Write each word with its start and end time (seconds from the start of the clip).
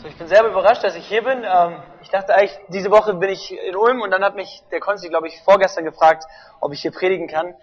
So, 0.00 0.06
ich 0.06 0.16
bin 0.16 0.28
selber 0.28 0.50
überrascht, 0.50 0.84
dass 0.84 0.94
ich 0.94 1.08
hier 1.08 1.24
bin. 1.24 1.42
Ähm, 1.42 1.82
ich 2.02 2.08
dachte 2.08 2.32
eigentlich, 2.32 2.56
diese 2.68 2.88
Woche 2.88 3.14
bin 3.14 3.30
ich 3.30 3.50
in 3.50 3.74
Ulm 3.74 4.00
und 4.00 4.12
dann 4.12 4.22
hat 4.22 4.36
mich 4.36 4.62
der 4.70 4.78
Konsti, 4.78 5.08
glaube 5.08 5.26
ich, 5.26 5.40
vorgestern 5.42 5.84
gefragt, 5.84 6.22
ob 6.60 6.72
ich 6.72 6.82
hier 6.82 6.92
predigen 6.92 7.26
kann. 7.26 7.56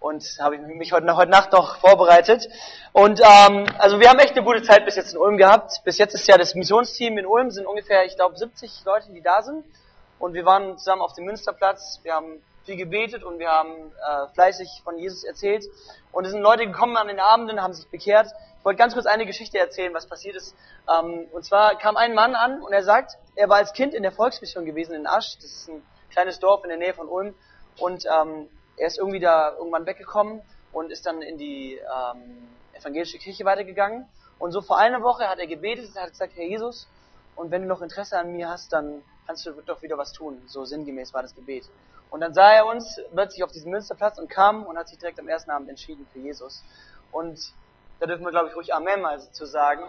Und 0.00 0.24
habe 0.40 0.56
ich 0.56 0.62
mich 0.62 0.92
heute, 0.92 1.16
heute 1.16 1.30
Nacht 1.30 1.52
noch 1.52 1.76
vorbereitet. 1.76 2.48
Und 2.92 3.20
ähm, 3.20 3.66
also 3.78 4.00
wir 4.00 4.08
haben 4.08 4.18
echt 4.18 4.32
eine 4.32 4.44
gute 4.44 4.62
Zeit 4.62 4.84
bis 4.84 4.96
jetzt 4.96 5.14
in 5.14 5.20
Ulm 5.20 5.36
gehabt. 5.36 5.80
Bis 5.84 5.96
jetzt 5.98 6.14
ist 6.14 6.26
ja 6.26 6.36
das 6.36 6.56
Missionsteam 6.56 7.18
in 7.18 7.26
Ulm, 7.26 7.52
sind 7.52 7.66
ungefähr, 7.66 8.04
ich 8.04 8.16
glaube, 8.16 8.36
70 8.36 8.84
Leute, 8.84 9.12
die 9.12 9.22
da 9.22 9.42
sind. 9.42 9.64
Und 10.18 10.34
wir 10.34 10.44
waren 10.44 10.78
zusammen 10.78 11.02
auf 11.02 11.12
dem 11.12 11.24
Münsterplatz. 11.24 12.00
Wir 12.02 12.14
haben 12.14 12.42
viel 12.66 12.76
gebetet 12.76 13.24
und 13.24 13.38
wir 13.38 13.48
haben 13.48 13.70
äh, 13.70 14.28
fleißig 14.34 14.82
von 14.84 14.98
Jesus 14.98 15.24
erzählt. 15.24 15.64
Und 16.12 16.24
es 16.26 16.32
sind 16.32 16.42
Leute 16.42 16.66
gekommen 16.66 16.96
an 16.96 17.06
den 17.06 17.20
Abenden, 17.20 17.62
haben 17.62 17.72
sich 17.72 17.86
bekehrt. 17.88 18.26
Ich 18.58 18.64
wollte 18.64 18.78
ganz 18.78 18.94
kurz 18.94 19.06
eine 19.06 19.24
Geschichte 19.24 19.58
erzählen, 19.58 19.94
was 19.94 20.06
passiert 20.06 20.36
ist. 20.36 20.54
Ähm, 20.88 21.26
und 21.32 21.44
zwar 21.44 21.78
kam 21.78 21.96
ein 21.96 22.14
Mann 22.14 22.34
an 22.34 22.60
und 22.60 22.72
er 22.72 22.82
sagt, 22.82 23.16
er 23.36 23.48
war 23.48 23.56
als 23.58 23.72
Kind 23.72 23.94
in 23.94 24.02
der 24.02 24.12
Volksmission 24.12 24.64
gewesen 24.66 24.94
in 24.94 25.06
Asch. 25.06 25.36
Das 25.36 25.44
ist 25.44 25.68
ein 25.68 25.82
kleines 26.10 26.40
Dorf 26.40 26.64
in 26.64 26.68
der 26.68 26.78
Nähe 26.78 26.92
von 26.92 27.08
Ulm. 27.08 27.34
Und 27.78 28.04
ähm, 28.06 28.48
er 28.76 28.88
ist 28.88 28.98
irgendwie 28.98 29.20
da 29.20 29.52
irgendwann 29.56 29.86
weggekommen 29.86 30.42
und 30.72 30.90
ist 30.90 31.06
dann 31.06 31.22
in 31.22 31.38
die 31.38 31.74
ähm, 31.74 32.48
evangelische 32.74 33.18
Kirche 33.18 33.44
weitergegangen. 33.44 34.08
Und 34.38 34.52
so 34.52 34.60
vor 34.60 34.78
einer 34.78 35.02
Woche 35.02 35.28
hat 35.28 35.38
er 35.38 35.46
gebetet, 35.46 35.90
hat 35.96 36.10
gesagt, 36.10 36.32
Herr 36.34 36.44
Jesus, 36.44 36.88
und 37.36 37.50
wenn 37.50 37.62
du 37.62 37.68
noch 37.68 37.80
Interesse 37.80 38.18
an 38.18 38.32
mir 38.32 38.48
hast, 38.48 38.72
dann 38.72 39.02
kannst 39.26 39.46
du 39.46 39.52
doch 39.64 39.82
wieder 39.82 39.98
was 39.98 40.12
tun. 40.12 40.42
So 40.46 40.64
sinngemäß 40.64 41.12
war 41.12 41.22
das 41.22 41.34
Gebet. 41.34 41.68
Und 42.10 42.20
dann 42.20 42.32
sah 42.34 42.52
er 42.52 42.66
uns 42.66 43.00
plötzlich 43.12 43.42
auf 43.42 43.52
diesem 43.52 43.70
Münsterplatz 43.72 44.18
und 44.18 44.28
kam 44.28 44.64
und 44.64 44.78
hat 44.78 44.88
sich 44.88 44.98
direkt 44.98 45.18
am 45.18 45.28
ersten 45.28 45.50
Abend 45.50 45.68
entschieden 45.68 46.06
für 46.12 46.20
Jesus. 46.20 46.62
Und 47.10 47.38
da 47.98 48.06
dürfen 48.06 48.24
wir, 48.24 48.30
glaube 48.30 48.48
ich, 48.48 48.56
ruhig 48.56 48.74
Amen 48.74 49.00
mal 49.00 49.20
zu 49.32 49.46
sagen. 49.46 49.82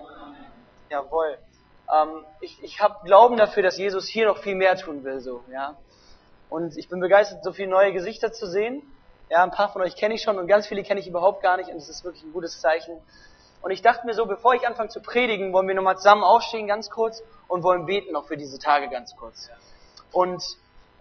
Jawohl. 0.90 1.38
Ähm, 1.94 2.26
ich 2.42 2.62
ich 2.64 2.82
habe 2.82 2.96
Glauben 3.06 3.38
dafür, 3.38 3.64
dass 3.64 3.78
Jesus 3.78 4.08
hier 4.08 4.28
noch 4.28 4.40
viel 4.40 4.56
mehr 4.56 4.76
tun 4.76 5.04
will, 5.04 5.20
so, 5.22 5.44
ja. 5.52 5.78
Und 6.50 6.78
ich 6.78 6.90
bin 6.90 7.00
begeistert, 7.00 7.44
so 7.44 7.52
viele 7.52 7.70
neue 7.70 7.94
Gesichter 7.94 8.32
zu 8.32 8.48
sehen. 8.48 8.82
Ja, 9.30 9.44
ein 9.44 9.52
paar 9.52 9.72
von 9.72 9.82
euch 9.82 9.96
kenne 9.96 10.16
ich 10.16 10.22
schon 10.22 10.38
und 10.38 10.48
ganz 10.48 10.68
viele 10.68 10.84
kenne 10.84 11.02
ich 11.02 11.08
überhaupt 11.08 11.44
gar 11.44 11.58
nicht 11.58 11.70
und 11.70 11.76
es 11.78 11.90
ist 11.90 12.06
wirklich 12.06 12.24
ein 12.24 12.32
gutes 12.32 12.62
Zeichen. 12.62 12.98
Und 13.68 13.74
ich 13.74 13.82
dachte 13.82 14.06
mir 14.06 14.14
so, 14.14 14.26
bevor 14.26 14.54
ich 14.54 14.66
anfange 14.66 14.88
zu 14.88 15.02
predigen, 15.02 15.52
wollen 15.52 15.68
wir 15.68 15.76
nochmal 15.76 15.98
zusammen 15.98 16.24
aufstehen, 16.24 16.68
ganz 16.68 16.90
kurz, 16.90 17.22
und 17.50 17.64
wollen 17.64 17.86
beten 17.86 18.14
noch 18.14 18.26
für 18.26 18.38
diese 18.38 18.60
Tage 18.60 18.88
ganz 18.88 19.14
kurz. 19.18 19.50
Und 20.14 20.42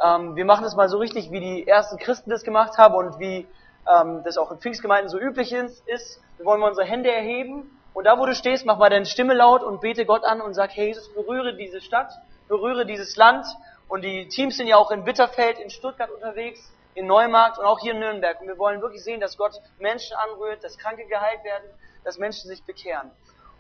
ähm, 0.05 0.35
wir 0.35 0.45
machen 0.45 0.65
das 0.65 0.75
mal 0.75 0.89
so 0.89 0.99
richtig, 0.99 1.31
wie 1.31 1.39
die 1.39 1.69
ersten 1.69 1.97
Christen 1.97 2.29
das 2.29 2.43
gemacht 2.43 2.77
haben 2.77 2.97
und 2.97 3.21
wie 3.21 3.47
ähm, 3.89 4.23
das 4.25 4.37
auch 4.37 4.51
in 4.51 4.59
Pfingstgemeinden 4.59 5.09
so 5.09 5.17
üblich 5.17 5.53
ist. 5.53 6.21
Wir 6.39 6.45
wollen 6.45 6.59
mal 6.59 6.71
unsere 6.71 6.89
Hände 6.89 7.09
erheben 7.09 7.71
und 7.95 8.03
da, 8.03 8.19
wo 8.19 8.27
du 8.27 8.35
stehst, 8.35 8.67
mach 8.67 8.79
mal 8.79 8.91
deine 8.91 9.07
Stimme 9.07 9.35
laut 9.35 9.63
und 9.63 9.81
bete 9.81 10.05
Gott 10.05 10.25
an 10.25 10.41
und 10.41 10.53
sag, 10.55 10.75
hey 10.75 10.89
Jesus, 10.89 11.09
berühre 11.15 11.55
diese 11.55 11.81
Stadt, 11.81 12.13
berühre 12.49 12.85
dieses 12.85 13.15
Land. 13.15 13.47
Und 13.87 14.03
die 14.03 14.27
Teams 14.27 14.57
sind 14.57 14.67
ja 14.67 14.77
auch 14.77 14.91
in 14.91 15.05
Bitterfeld, 15.05 15.61
in 15.61 15.71
Stuttgart 15.71 16.11
unterwegs, 16.11 16.69
in 16.97 17.07
Neumarkt 17.07 17.59
und 17.59 17.67
auch 17.67 17.79
hier 17.79 17.93
in 17.93 18.01
Nürnberg. 18.01 18.41
Und 18.41 18.49
wir 18.49 18.59
wollen 18.59 18.81
wirklich 18.81 19.05
sehen, 19.05 19.21
dass 19.21 19.37
Gott 19.37 19.53
Menschen 19.79 20.17
anrührt, 20.17 20.65
dass 20.65 20.79
Kranke 20.79 21.07
geheilt 21.07 21.45
werden, 21.45 21.69
dass 22.05 22.17
Menschen 22.17 22.49
sich 22.49 22.65
bekehren. 22.65 23.11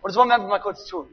Und 0.00 0.08
das 0.08 0.16
wollen 0.16 0.28
wir 0.28 0.36
einfach 0.36 0.48
mal 0.48 0.60
kurz 0.60 0.86
tun. 0.86 1.06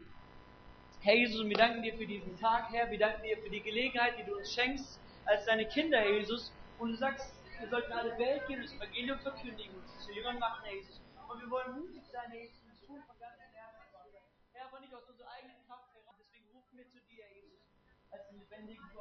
Herr 1.01 1.15
Jesus, 1.15 1.45
wir 1.45 1.57
danken 1.57 1.83
dir 1.83 1.93
für 1.97 2.05
diesen 2.05 2.39
Tag, 2.39 2.71
Herr. 2.71 2.89
Wir 2.89 2.97
danken 2.97 3.23
dir 3.23 3.37
für 3.37 3.49
die 3.49 3.61
Gelegenheit, 3.61 4.17
die 4.17 4.23
du 4.23 4.37
uns 4.37 4.53
schenkst, 4.53 4.99
als 5.25 5.45
deine 5.45 5.67
Kinder, 5.67 5.99
Herr 5.99 6.11
Jesus. 6.11 6.53
Und 6.79 6.91
du 6.91 6.95
sagst, 6.95 7.33
wir 7.59 7.67
sollten 7.67 7.91
alle 7.91 8.17
Welt 8.17 8.47
gehen 8.47 8.61
das 8.61 8.71
Evangelium 8.71 9.19
verkündigen 9.19 9.75
und 9.75 10.01
zu 10.01 10.11
Jüngern 10.13 10.39
machen, 10.39 10.63
Herr 10.63 10.75
Jesus. 10.75 11.01
Und 11.27 11.41
wir 11.41 11.49
wollen 11.49 11.75
mutig 11.75 12.03
sein, 12.09 12.31
Herr 12.31 12.39
Jesus, 12.39 12.63
und 12.63 12.87
tun 12.87 13.03
von 13.05 13.19
ganzem 13.19 13.51
Herzen. 13.51 13.83
Herr, 14.53 14.67
aber 14.67 14.79
nicht 14.79 14.95
aus 14.95 15.03
unserer 15.09 15.29
eigenen 15.29 15.59
Kraft 15.67 15.91
heraus. 15.93 16.15
Deswegen 16.19 16.47
rufen 16.55 16.77
wir 16.77 16.87
zu 16.87 16.99
dir, 17.03 17.25
Herr 17.25 17.35
Jesus, 17.35 17.59
als 18.11 18.29
den 18.29 18.39
lebendigen 18.39 18.92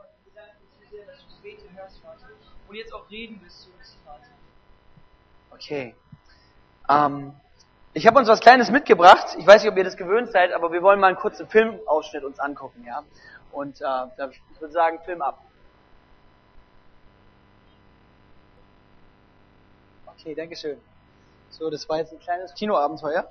dir 0.92 1.06
dass 1.06 1.18
du 1.18 1.24
das 1.28 1.38
Beten 1.42 1.76
hörst, 1.76 1.98
Vater. 2.00 2.28
Und 2.68 2.76
jetzt 2.76 2.92
auch 2.92 3.10
reden 3.10 3.40
wirst 3.42 3.62
zu 3.62 3.70
uns, 3.70 3.96
Vater. 4.04 4.26
Okay. 5.50 5.94
Ähm, 6.88 7.34
ich 7.94 8.06
habe 8.06 8.18
uns 8.18 8.28
was 8.28 8.40
Kleines 8.40 8.70
mitgebracht. 8.70 9.36
Ich 9.38 9.46
weiß 9.46 9.62
nicht, 9.62 9.72
ob 9.72 9.78
ihr 9.78 9.84
das 9.84 9.96
gewöhnt 9.96 10.30
seid, 10.30 10.52
aber 10.52 10.72
wir 10.72 10.82
wollen 10.82 11.00
mal 11.00 11.08
einen 11.08 11.16
kurzen 11.16 11.48
Filmausschnitt 11.48 12.24
uns 12.24 12.38
angucken, 12.38 12.84
ja. 12.86 13.02
Und 13.52 13.80
äh, 13.80 14.28
ich 14.52 14.60
würde 14.60 14.72
sagen, 14.72 15.00
Film 15.04 15.22
ab. 15.22 15.42
Okay, 20.06 20.34
danke 20.34 20.56
schön. 20.56 20.80
So, 21.50 21.68
das 21.68 21.88
war 21.88 21.98
jetzt 21.98 22.12
ein 22.12 22.20
kleines 22.20 22.54
Kinoabenteuer. 22.54 23.28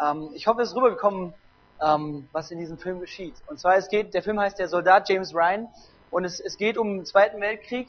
Ähm, 0.00 0.30
ich 0.34 0.46
hoffe, 0.46 0.62
es 0.62 0.70
ist 0.70 0.76
rübergekommen, 0.76 1.34
ähm, 1.82 2.28
was 2.32 2.50
in 2.50 2.58
diesem 2.58 2.78
Film 2.78 3.00
geschieht. 3.00 3.34
Und 3.46 3.58
zwar, 3.58 3.76
es 3.76 3.88
geht, 3.88 4.14
der 4.14 4.22
Film 4.22 4.40
heißt 4.40 4.58
Der 4.58 4.68
Soldat 4.68 5.08
James 5.08 5.34
Ryan 5.34 5.68
und 6.10 6.24
es, 6.24 6.40
es 6.40 6.56
geht 6.56 6.78
um 6.78 6.98
den 6.98 7.06
Zweiten 7.06 7.40
Weltkrieg. 7.40 7.88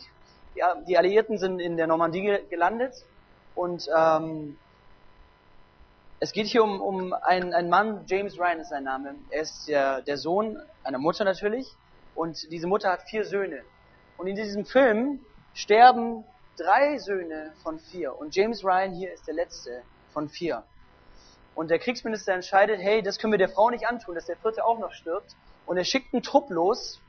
Die, 0.56 0.62
die 0.88 0.98
Alliierten 0.98 1.38
sind 1.38 1.60
in 1.60 1.78
der 1.78 1.88
Normandie 1.88 2.40
gelandet 2.50 3.06
und 3.56 3.88
ähm, 3.96 4.58
es 6.20 6.34
geht 6.34 6.48
hier 6.48 6.64
um, 6.64 6.82
um 6.82 7.14
einen, 7.14 7.54
einen 7.54 7.70
Mann, 7.70 8.04
James 8.06 8.38
Ryan 8.38 8.60
ist 8.60 8.70
sein 8.70 8.84
Name. 8.84 9.16
Er 9.32 9.42
ist 9.42 9.68
der, 9.68 10.02
der 10.02 10.18
Sohn 10.18 10.62
einer 10.84 11.00
Mutter 11.00 11.24
natürlich 11.24 11.68
und 12.14 12.52
diese 12.52 12.68
Mutter 12.68 12.92
hat 12.92 13.02
vier 13.10 13.26
Söhne. 13.26 13.64
Und 14.18 14.28
in 14.28 14.36
diesem 14.36 14.66
Film 14.66 15.26
sterben 15.54 16.24
drei 16.58 16.98
Söhne 17.00 17.54
von 17.64 17.80
vier. 17.80 18.18
Und 18.18 18.36
James 18.36 18.64
Ryan 18.64 18.94
hier 18.94 19.12
ist 19.14 19.26
der 19.26 19.34
letzte 19.34 19.82
von 20.14 20.30
vier. 20.30 20.64
Und 21.56 21.70
der 21.70 21.80
Kriegsminister 21.80 22.34
entscheidet, 22.34 22.80
hey, 22.80 23.02
das 23.02 23.18
können 23.18 23.34
wir 23.34 23.38
der 23.38 23.50
Frau 23.50 23.70
nicht 23.70 23.88
antun, 23.88 24.16
dass 24.16 24.26
der 24.26 24.38
vierte 24.38 24.64
auch 24.64 24.80
noch 24.80 24.94
stirbt. 24.94 25.36
Und 25.66 25.78
er 25.78 25.84
schickt 25.84 26.14
einen 26.14 26.24
Trupp 26.24 26.50
los. 26.50 27.02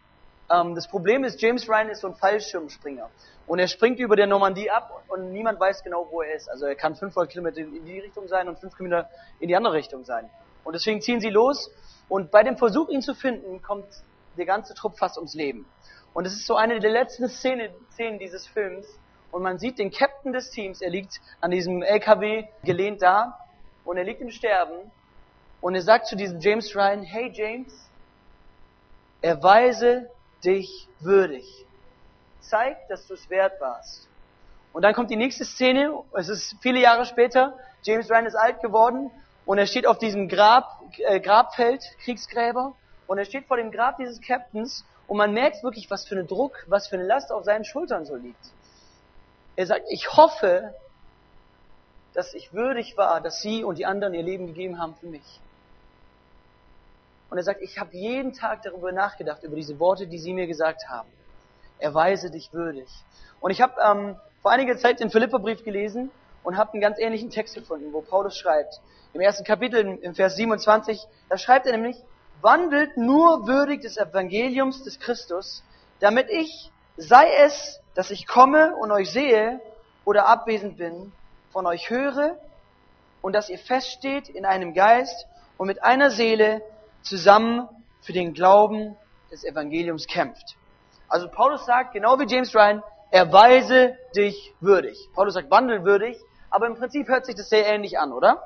Ähm, 0.53 0.75
das 0.75 0.89
Problem 0.89 1.25
ist, 1.25 1.41
James 1.41 1.69
Ryan 1.69 1.89
ist 1.89 2.01
so 2.01 2.09
ein 2.09 2.15
Fallschirmspringer. 2.15 3.09
Und 3.47 3.59
er 3.59 3.69
springt 3.69 3.99
über 3.99 4.17
der 4.17 4.27
Normandie 4.27 4.71
ab 4.71 5.03
und 5.09 5.33
niemand 5.33 5.59
weiß 5.59 5.83
genau, 5.83 6.09
wo 6.11 6.23
er 6.23 6.35
ist. 6.35 6.49
Also 6.49 6.67
er 6.67 6.75
kann 6.75 6.95
500 6.95 7.31
Kilometer 7.31 7.59
in 7.59 7.85
die 7.85 7.99
Richtung 7.99 8.29
sein 8.29 8.49
und 8.49 8.59
5 8.59 8.77
Kilometer 8.77 9.09
in 9.41 9.49
die 9.49 9.57
andere 9.57 9.75
Richtung 9.75 10.05
sein. 10.05 10.29
Und 10.65 10.75
deswegen 10.75 11.01
ziehen 11.01 11.21
sie 11.21 11.31
los. 11.31 11.71
Und 12.09 12.31
bei 12.31 12.43
dem 12.43 12.57
Versuch, 12.57 12.89
ihn 12.89 13.03
zu 13.03 13.15
finden, 13.15 13.63
kommt 13.63 13.87
der 14.37 14.47
ganze 14.47 14.75
Trupp 14.75 14.99
fast 14.99 15.17
ums 15.17 15.35
Leben. 15.35 15.67
Und 16.15 16.27
es 16.27 16.35
ist 16.35 16.47
so 16.47 16.57
eine 16.57 16.79
der 16.79 16.91
letzten 16.91 17.29
Szenen, 17.29 17.73
Szenen 17.91 18.19
dieses 18.19 18.47
Films, 18.47 18.87
und 19.31 19.43
man 19.43 19.59
sieht 19.59 19.79
den 19.79 19.91
Captain 19.91 20.35
des 20.35 20.51
Teams, 20.51 20.83
er 20.83 20.91
liegt 20.91 21.21
an 21.41 21.51
diesem 21.51 21.83
LKW 21.83 22.45
gelehnt 22.65 23.01
da 23.01 23.39
und 23.85 23.97
er 23.97 24.05
liegt 24.05 24.21
im 24.21 24.31
Sterben 24.31 24.91
und 25.63 25.75
er 25.75 25.81
sagt 25.81 26.07
zu 26.07 26.17
diesem 26.17 26.39
James 26.39 26.77
Ryan, 26.77 27.03
hey 27.03 27.31
James, 27.33 27.73
erweise 29.23 30.11
dich 30.45 30.89
würdig. 31.01 31.45
Zeig, 32.41 32.89
dass 32.89 33.07
du 33.07 33.15
es 33.15 33.31
wert 33.31 33.61
warst. 33.61 34.09
Und 34.73 34.83
dann 34.83 34.95
kommt 34.95 35.11
die 35.11 35.17
nächste 35.17 35.45
Szene, 35.45 35.93
es 36.15 36.29
ist 36.29 36.57
viele 36.61 36.81
Jahre 36.81 37.05
später, 37.05 37.59
James 37.83 38.11
Ryan 38.11 38.27
ist 38.27 38.35
alt 38.35 38.61
geworden 38.63 39.11
und 39.45 39.59
er 39.59 39.67
steht 39.67 39.87
auf 39.87 39.99
diesem 39.99 40.29
Grab, 40.29 40.83
äh, 40.99 41.21
Grabfeld, 41.21 41.83
Kriegsgräber, 42.05 42.75
und 43.07 43.19
er 43.19 43.25
steht 43.25 43.47
vor 43.47 43.59
dem 43.59 43.71
Grab 43.71 43.99
dieses 43.99 44.21
Captains 44.21 44.85
und 45.07 45.19
man 45.19 45.35
merkt 45.35 45.63
wirklich, 45.63 45.91
was 45.91 46.07
für 46.07 46.15
eine 46.15 46.25
Druck, 46.25 46.65
was 46.69 46.89
für 46.89 46.97
eine 46.97 47.05
Last 47.05 47.31
auf 47.31 47.45
seinen 47.45 47.65
Schultern 47.65 48.07
so 48.07 48.17
liegt. 48.17 48.45
Er 49.57 49.67
sagt, 49.67 49.85
ich 49.91 50.17
hoffe, 50.17 50.75
dass 52.15 52.33
ich 52.33 52.53
würdig 52.55 52.97
war, 52.97 53.21
dass 53.21 53.43
Sie 53.43 53.65
und 53.65 53.77
die 53.77 53.87
anderen 53.87 54.15
ihr 54.15 54.23
Leben 54.23 54.47
gegeben 54.47 54.81
haben 54.81 54.95
für 54.95 55.07
mich. 55.07 55.41
Und 57.33 57.39
er 57.39 57.45
sagt, 57.45 57.63
ich 57.63 57.79
habe 57.79 57.97
jeden 57.97 58.35
Tag 58.35 58.61
darüber 58.61 58.93
nachgedacht, 58.93 59.43
über 59.43 59.57
diese 59.57 59.79
Worte, 59.81 60.07
die 60.07 60.19
Sie 60.19 60.35
mir 60.35 60.47
gesagt 60.47 60.91
haben. 60.91 61.09
Erweise 61.79 62.31
dich 62.31 62.53
würdig. 62.53 62.91
Und 63.41 63.51
ich 63.51 63.63
habe 63.63 63.81
ähm, 63.83 64.17
vor 64.43 64.51
einiger 64.51 64.77
Zeit 64.77 65.01
den 65.01 65.09
Philipperbrief 65.09 65.65
gelesen 65.65 66.11
und 66.43 66.59
habe 66.59 66.75
einen 66.75 66.83
ganz 66.83 66.99
ähnlichen 66.99 67.31
Text 67.31 67.55
gefunden, 67.55 67.91
wo 67.95 68.03
Paulus 68.03 68.37
schreibt, 68.37 68.83
im 69.15 69.23
ersten 69.23 69.45
Kapitel, 69.45 69.99
im 70.03 70.15
Vers 70.15 70.37
27, 70.37 71.01
da 71.31 71.39
schreibt 71.39 71.65
er 71.65 71.73
nämlich, 71.73 71.97
wandelt 72.43 72.99
nur 72.99 73.47
würdig 73.47 73.81
des 73.81 73.97
Evangeliums 73.97 74.85
des 74.85 75.01
Christus, 75.01 75.65
damit 76.01 76.29
ich, 76.29 76.71
sei 76.99 77.25
es 77.47 77.81
dass 77.95 78.11
ich 78.11 78.27
komme 78.27 78.77
und 78.77 78.91
euch 78.91 79.11
sehe 79.11 79.59
oder 80.05 80.27
abwesend 80.27 80.77
bin, 80.77 81.13
von 81.51 81.65
euch 81.65 81.89
höre 81.89 82.37
und 83.23 83.33
dass 83.35 83.49
ihr 83.49 83.59
feststeht 83.59 84.29
in 84.29 84.45
einem 84.45 84.75
Geist 84.75 85.27
und 85.57 85.67
mit 85.67 85.83
einer 85.83 86.11
Seele 86.11 86.61
zusammen 87.03 87.69
für 88.01 88.13
den 88.13 88.35
Glauben 88.35 88.97
des 89.31 89.45
Evangeliums 89.45 90.07
kämpft. 90.07 90.57
Also 91.09 91.29
Paulus 91.29 91.67
sagt, 91.67 91.93
genau 91.93 92.19
wie 92.19 92.27
James 92.27 92.55
Ryan, 92.55 92.83
erweise 93.11 93.97
dich 94.17 94.55
würdig. 94.61 95.09
Paulus 95.15 95.35
sagt 95.35 95.51
wandelwürdig, 95.51 96.19
aber 96.51 96.67
im 96.67 96.75
Prinzip 96.75 97.09
hört 97.09 97.27
sich 97.27 97.35
das 97.35 97.49
sehr 97.49 97.67
ähnlich 97.67 97.99
an, 97.99 98.13
oder? 98.13 98.43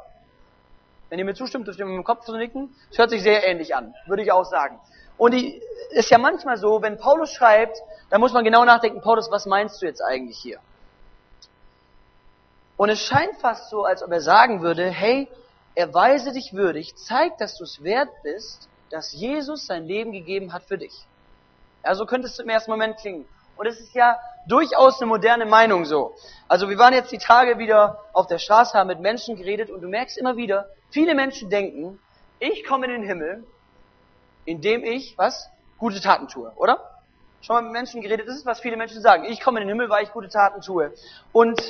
Wenn 1.08 1.18
ihr 1.18 1.24
mir 1.24 1.34
zustimmt, 1.34 1.66
dürft 1.66 1.78
ihr 1.78 1.86
mit 1.86 1.94
dem 1.94 2.04
Kopf 2.04 2.24
zu 2.24 2.36
nicken. 2.36 2.74
Es 2.90 2.98
hört 2.98 3.10
sich 3.10 3.22
sehr 3.22 3.46
ähnlich 3.46 3.74
an, 3.76 3.94
würde 4.06 4.22
ich 4.22 4.32
auch 4.32 4.44
sagen. 4.44 4.80
Und 5.16 5.32
die, 5.34 5.62
ist 5.90 6.10
ja 6.10 6.18
manchmal 6.18 6.56
so, 6.56 6.82
wenn 6.82 6.98
Paulus 6.98 7.32
schreibt, 7.32 7.78
dann 8.10 8.20
muss 8.20 8.32
man 8.32 8.44
genau 8.44 8.64
nachdenken, 8.64 9.00
Paulus, 9.00 9.30
was 9.30 9.46
meinst 9.46 9.80
du 9.80 9.86
jetzt 9.86 10.02
eigentlich 10.02 10.38
hier? 10.38 10.58
Und 12.76 12.90
es 12.90 13.00
scheint 13.00 13.36
fast 13.38 13.70
so, 13.70 13.84
als 13.84 14.02
ob 14.02 14.12
er 14.12 14.20
sagen 14.20 14.62
würde, 14.62 14.90
hey, 14.90 15.28
erweise 15.76 16.32
dich 16.32 16.54
würdig, 16.54 16.96
zeig, 16.96 17.38
dass 17.38 17.56
du 17.56 17.64
es 17.64 17.84
wert 17.84 18.08
bist, 18.24 18.68
dass 18.90 19.12
Jesus 19.12 19.66
sein 19.66 19.84
Leben 19.84 20.10
gegeben 20.10 20.52
hat 20.52 20.64
für 20.64 20.78
dich. 20.78 21.06
Ja, 21.84 21.94
so 21.94 22.06
könnte 22.06 22.26
es 22.26 22.38
im 22.38 22.48
ersten 22.48 22.70
Moment 22.70 22.96
klingen. 22.96 23.26
Und 23.56 23.66
es 23.66 23.78
ist 23.78 23.94
ja 23.94 24.18
durchaus 24.48 25.00
eine 25.00 25.08
moderne 25.08 25.46
Meinung 25.46 25.84
so. 25.84 26.14
Also 26.48 26.68
wir 26.68 26.78
waren 26.78 26.94
jetzt 26.94 27.12
die 27.12 27.18
Tage 27.18 27.58
wieder 27.58 28.00
auf 28.12 28.26
der 28.26 28.38
Straße, 28.38 28.76
haben 28.76 28.88
mit 28.88 29.00
Menschen 29.00 29.36
geredet 29.36 29.70
und 29.70 29.82
du 29.82 29.88
merkst 29.88 30.18
immer 30.18 30.36
wieder, 30.36 30.68
viele 30.90 31.14
Menschen 31.14 31.50
denken, 31.50 32.00
ich 32.38 32.64
komme 32.64 32.86
in 32.86 32.92
den 32.92 33.02
Himmel, 33.02 33.44
indem 34.44 34.84
ich, 34.84 35.16
was? 35.16 35.50
Gute 35.78 36.00
Taten 36.00 36.28
tue, 36.28 36.50
oder? 36.56 36.80
Schon 37.42 37.56
mal 37.56 37.62
mit 37.62 37.72
Menschen 37.72 38.00
geredet, 38.00 38.28
das 38.28 38.36
ist, 38.36 38.46
was 38.46 38.60
viele 38.60 38.76
Menschen 38.76 39.00
sagen. 39.02 39.24
Ich 39.24 39.40
komme 39.40 39.60
in 39.60 39.68
den 39.68 39.74
Himmel, 39.74 39.90
weil 39.90 40.04
ich 40.04 40.12
gute 40.12 40.28
Taten 40.28 40.62
tue. 40.62 40.92
Und 41.32 41.60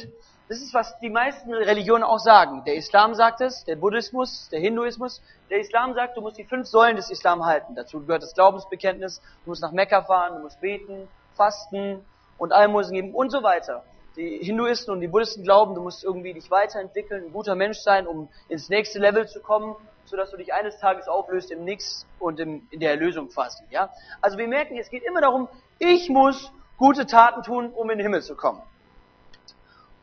das 0.49 0.61
ist, 0.61 0.73
was 0.75 0.97
die 1.01 1.11
meisten 1.11 1.53
Religionen 1.53 2.05
auch 2.05 2.21
sagen. 2.21 2.63
Der 2.65 2.77
Islam 2.77 3.15
sagt 3.15 3.41
es, 3.41 3.65
der 3.65 3.75
Buddhismus, 3.77 4.49
der 4.51 4.61
Hinduismus. 4.61 5.21
Der 5.51 5.59
Islam 5.59 5.95
sagt, 5.95 6.17
du 6.17 6.21
musst 6.21 6.39
die 6.39 6.45
fünf 6.45 6.69
Säulen 6.69 6.97
des 6.97 7.11
Islam 7.11 7.45
halten. 7.45 7.75
Dazu 7.75 8.01
gehört 8.01 8.23
das 8.23 8.35
Glaubensbekenntnis, 8.35 9.21
du 9.45 9.51
musst 9.51 9.63
nach 9.63 9.73
Mekka 9.73 10.03
fahren, 10.03 10.37
du 10.37 10.43
musst 10.43 10.61
beten, 10.61 11.09
fasten 11.35 12.05
und 12.39 12.53
Almosen 12.53 12.95
geben 12.95 13.15
und 13.15 13.31
so 13.31 13.43
weiter. 13.43 13.83
Die 14.17 14.39
Hinduisten 14.39 14.93
und 14.93 15.01
die 15.01 15.09
Buddhisten 15.09 15.43
glauben, 15.43 15.75
du 15.75 15.83
musst 15.83 16.05
irgendwie 16.05 16.33
dich 16.33 16.51
weiterentwickeln, 16.51 17.25
ein 17.25 17.33
guter 17.33 17.55
Mensch 17.55 17.79
sein, 17.79 18.07
um 18.07 18.29
ins 18.49 18.69
nächste 18.69 18.99
Level 18.99 19.27
zu 19.27 19.41
kommen, 19.41 19.75
sodass 20.05 20.31
du 20.31 20.37
dich 20.37 20.55
eines 20.55 20.79
Tages 20.79 21.09
auflöst 21.09 21.51
im 21.51 21.65
Nix 21.65 22.07
und 22.21 22.39
im, 22.39 22.67
in 22.71 22.81
der 22.81 22.91
Erlösung 22.91 23.29
quasi. 23.29 23.65
Ja? 23.71 23.91
Also 24.23 24.39
wir 24.39 24.47
merken, 24.47 24.79
es 24.79 24.91
geht 24.91 25.03
immer 25.03 25.21
darum, 25.21 25.49
ich 25.81 26.09
muss 26.09 26.53
gute 26.79 27.05
Taten 27.05 27.43
tun, 27.43 27.73
um 27.75 27.91
in 27.91 27.99
den 27.99 28.07
Himmel 28.07 28.23
zu 28.23 28.37
kommen. 28.37 28.63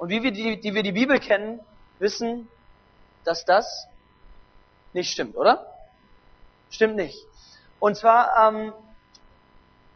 Und 0.03 0.09
wie 0.09 0.21
wir 0.21 0.33
die, 0.33 0.59
die 0.59 0.73
wir 0.73 0.83
die 0.83 0.91
Bibel 0.91 1.17
kennen, 1.17 1.61
wissen, 1.97 2.49
dass 3.23 3.45
das 3.45 3.87
nicht 4.91 5.09
stimmt, 5.09 5.37
oder? 5.37 5.65
Stimmt 6.69 6.97
nicht. 6.97 7.17
Und 7.79 7.95
zwar 7.95 8.49
ähm, 8.49 8.73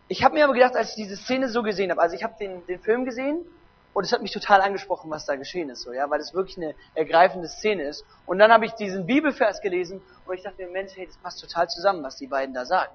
ich 0.07 0.23
habe 0.23 0.35
mir 0.35 0.45
aber 0.45 0.53
gedacht, 0.53 0.77
als 0.77 0.91
ich 0.91 0.95
diese 0.95 1.17
Szene 1.17 1.49
so 1.49 1.61
gesehen 1.61 1.91
habe, 1.91 2.01
also 2.01 2.15
ich 2.15 2.23
habe 2.23 2.35
den, 2.39 2.65
den 2.67 2.79
Film 2.79 3.03
gesehen 3.03 3.45
und 3.93 4.05
es 4.05 4.13
hat 4.13 4.21
mich 4.21 4.31
total 4.31 4.61
angesprochen, 4.61 5.11
was 5.11 5.25
da 5.25 5.35
geschehen 5.35 5.69
ist, 5.69 5.81
so, 5.81 5.91
ja, 5.91 6.09
weil 6.09 6.21
es 6.21 6.33
wirklich 6.33 6.55
eine 6.55 6.73
ergreifende 6.95 7.49
Szene 7.49 7.83
ist. 7.83 8.05
Und 8.25 8.39
dann 8.39 8.49
habe 8.49 8.65
ich 8.65 8.71
diesen 8.75 9.07
Bibelvers 9.07 9.59
gelesen 9.59 10.01
und 10.25 10.35
ich 10.35 10.43
dachte 10.43 10.63
mir, 10.63 10.71
Mensch, 10.71 10.93
hey, 10.95 11.07
das 11.07 11.17
passt 11.17 11.41
total 11.41 11.67
zusammen, 11.67 12.01
was 12.01 12.15
die 12.15 12.27
beiden 12.27 12.55
da 12.55 12.63
sagen. 12.63 12.93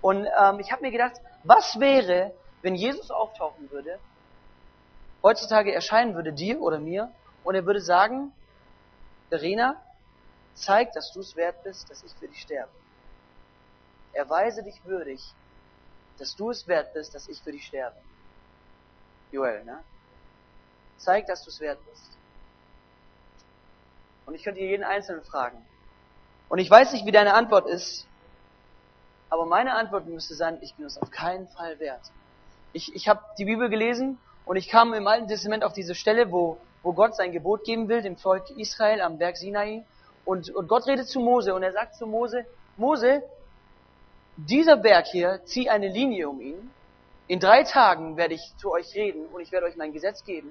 Und 0.00 0.26
ähm, 0.42 0.58
ich 0.58 0.72
habe 0.72 0.80
mir 0.80 0.90
gedacht, 0.90 1.20
was 1.44 1.78
wäre, 1.78 2.32
wenn 2.62 2.74
Jesus 2.74 3.10
auftauchen 3.10 3.70
würde, 3.70 3.98
heutzutage 5.22 5.72
erscheinen 5.72 6.14
würde 6.14 6.32
dir 6.32 6.60
oder 6.60 6.78
mir 6.78 7.12
und 7.44 7.54
er 7.54 7.66
würde 7.66 7.80
sagen, 7.80 8.32
Verena, 9.28 9.80
zeig, 10.54 10.92
dass 10.92 11.12
du 11.12 11.20
es 11.20 11.36
wert 11.36 11.62
bist, 11.62 11.90
dass 11.90 12.02
ich 12.02 12.12
für 12.14 12.28
dich 12.28 12.40
sterbe. 12.42 12.72
Erweise 14.12 14.62
dich 14.62 14.84
würdig, 14.84 15.22
dass 16.18 16.34
du 16.34 16.50
es 16.50 16.66
wert 16.66 16.92
bist, 16.92 17.14
dass 17.14 17.28
ich 17.28 17.40
für 17.40 17.52
dich 17.52 17.66
sterbe. 17.66 17.96
Joel, 19.30 19.64
ne? 19.64 19.82
Zeig, 20.98 21.26
dass 21.26 21.44
du 21.44 21.50
es 21.50 21.60
wert 21.60 21.78
bist. 21.88 22.10
Und 24.26 24.34
ich 24.34 24.42
könnte 24.42 24.60
hier 24.60 24.70
jeden 24.70 24.84
Einzelnen 24.84 25.24
fragen. 25.24 25.64
Und 26.48 26.58
ich 26.58 26.70
weiß 26.70 26.92
nicht, 26.92 27.06
wie 27.06 27.12
deine 27.12 27.34
Antwort 27.34 27.68
ist, 27.68 28.06
aber 29.30 29.46
meine 29.46 29.74
Antwort 29.74 30.06
müsste 30.06 30.34
sein, 30.34 30.58
ich 30.60 30.74
bin 30.74 30.84
es 30.84 30.98
auf 30.98 31.10
keinen 31.10 31.48
Fall 31.48 31.78
wert. 31.78 32.10
Ich, 32.72 32.94
ich 32.94 33.08
habe 33.08 33.22
die 33.38 33.44
Bibel 33.44 33.70
gelesen 33.70 34.18
und 34.44 34.56
ich 34.56 34.68
kam 34.68 34.94
im 34.94 35.06
Alten 35.06 35.28
Testament 35.28 35.64
auf 35.64 35.72
diese 35.72 35.94
Stelle, 35.94 36.32
wo, 36.32 36.58
wo 36.82 36.92
Gott 36.92 37.14
sein 37.14 37.32
Gebot 37.32 37.64
geben 37.64 37.88
will, 37.88 38.02
dem 38.02 38.16
Volk 38.16 38.50
Israel 38.56 39.00
am 39.00 39.18
Berg 39.18 39.36
Sinai. 39.36 39.84
Und, 40.24 40.50
und 40.50 40.68
Gott 40.68 40.86
redet 40.86 41.08
zu 41.08 41.20
Mose 41.20 41.54
und 41.54 41.62
er 41.62 41.72
sagt 41.72 41.94
zu 41.94 42.06
Mose, 42.06 42.44
Mose, 42.76 43.22
dieser 44.36 44.76
Berg 44.76 45.06
hier, 45.06 45.40
zieh 45.44 45.68
eine 45.68 45.88
Linie 45.88 46.28
um 46.28 46.40
ihn. 46.40 46.70
In 47.28 47.38
drei 47.38 47.62
Tagen 47.62 48.16
werde 48.16 48.34
ich 48.34 48.56
zu 48.56 48.72
euch 48.72 48.94
reden 48.94 49.26
und 49.26 49.40
ich 49.40 49.52
werde 49.52 49.66
euch 49.66 49.76
mein 49.76 49.92
Gesetz 49.92 50.24
geben. 50.24 50.50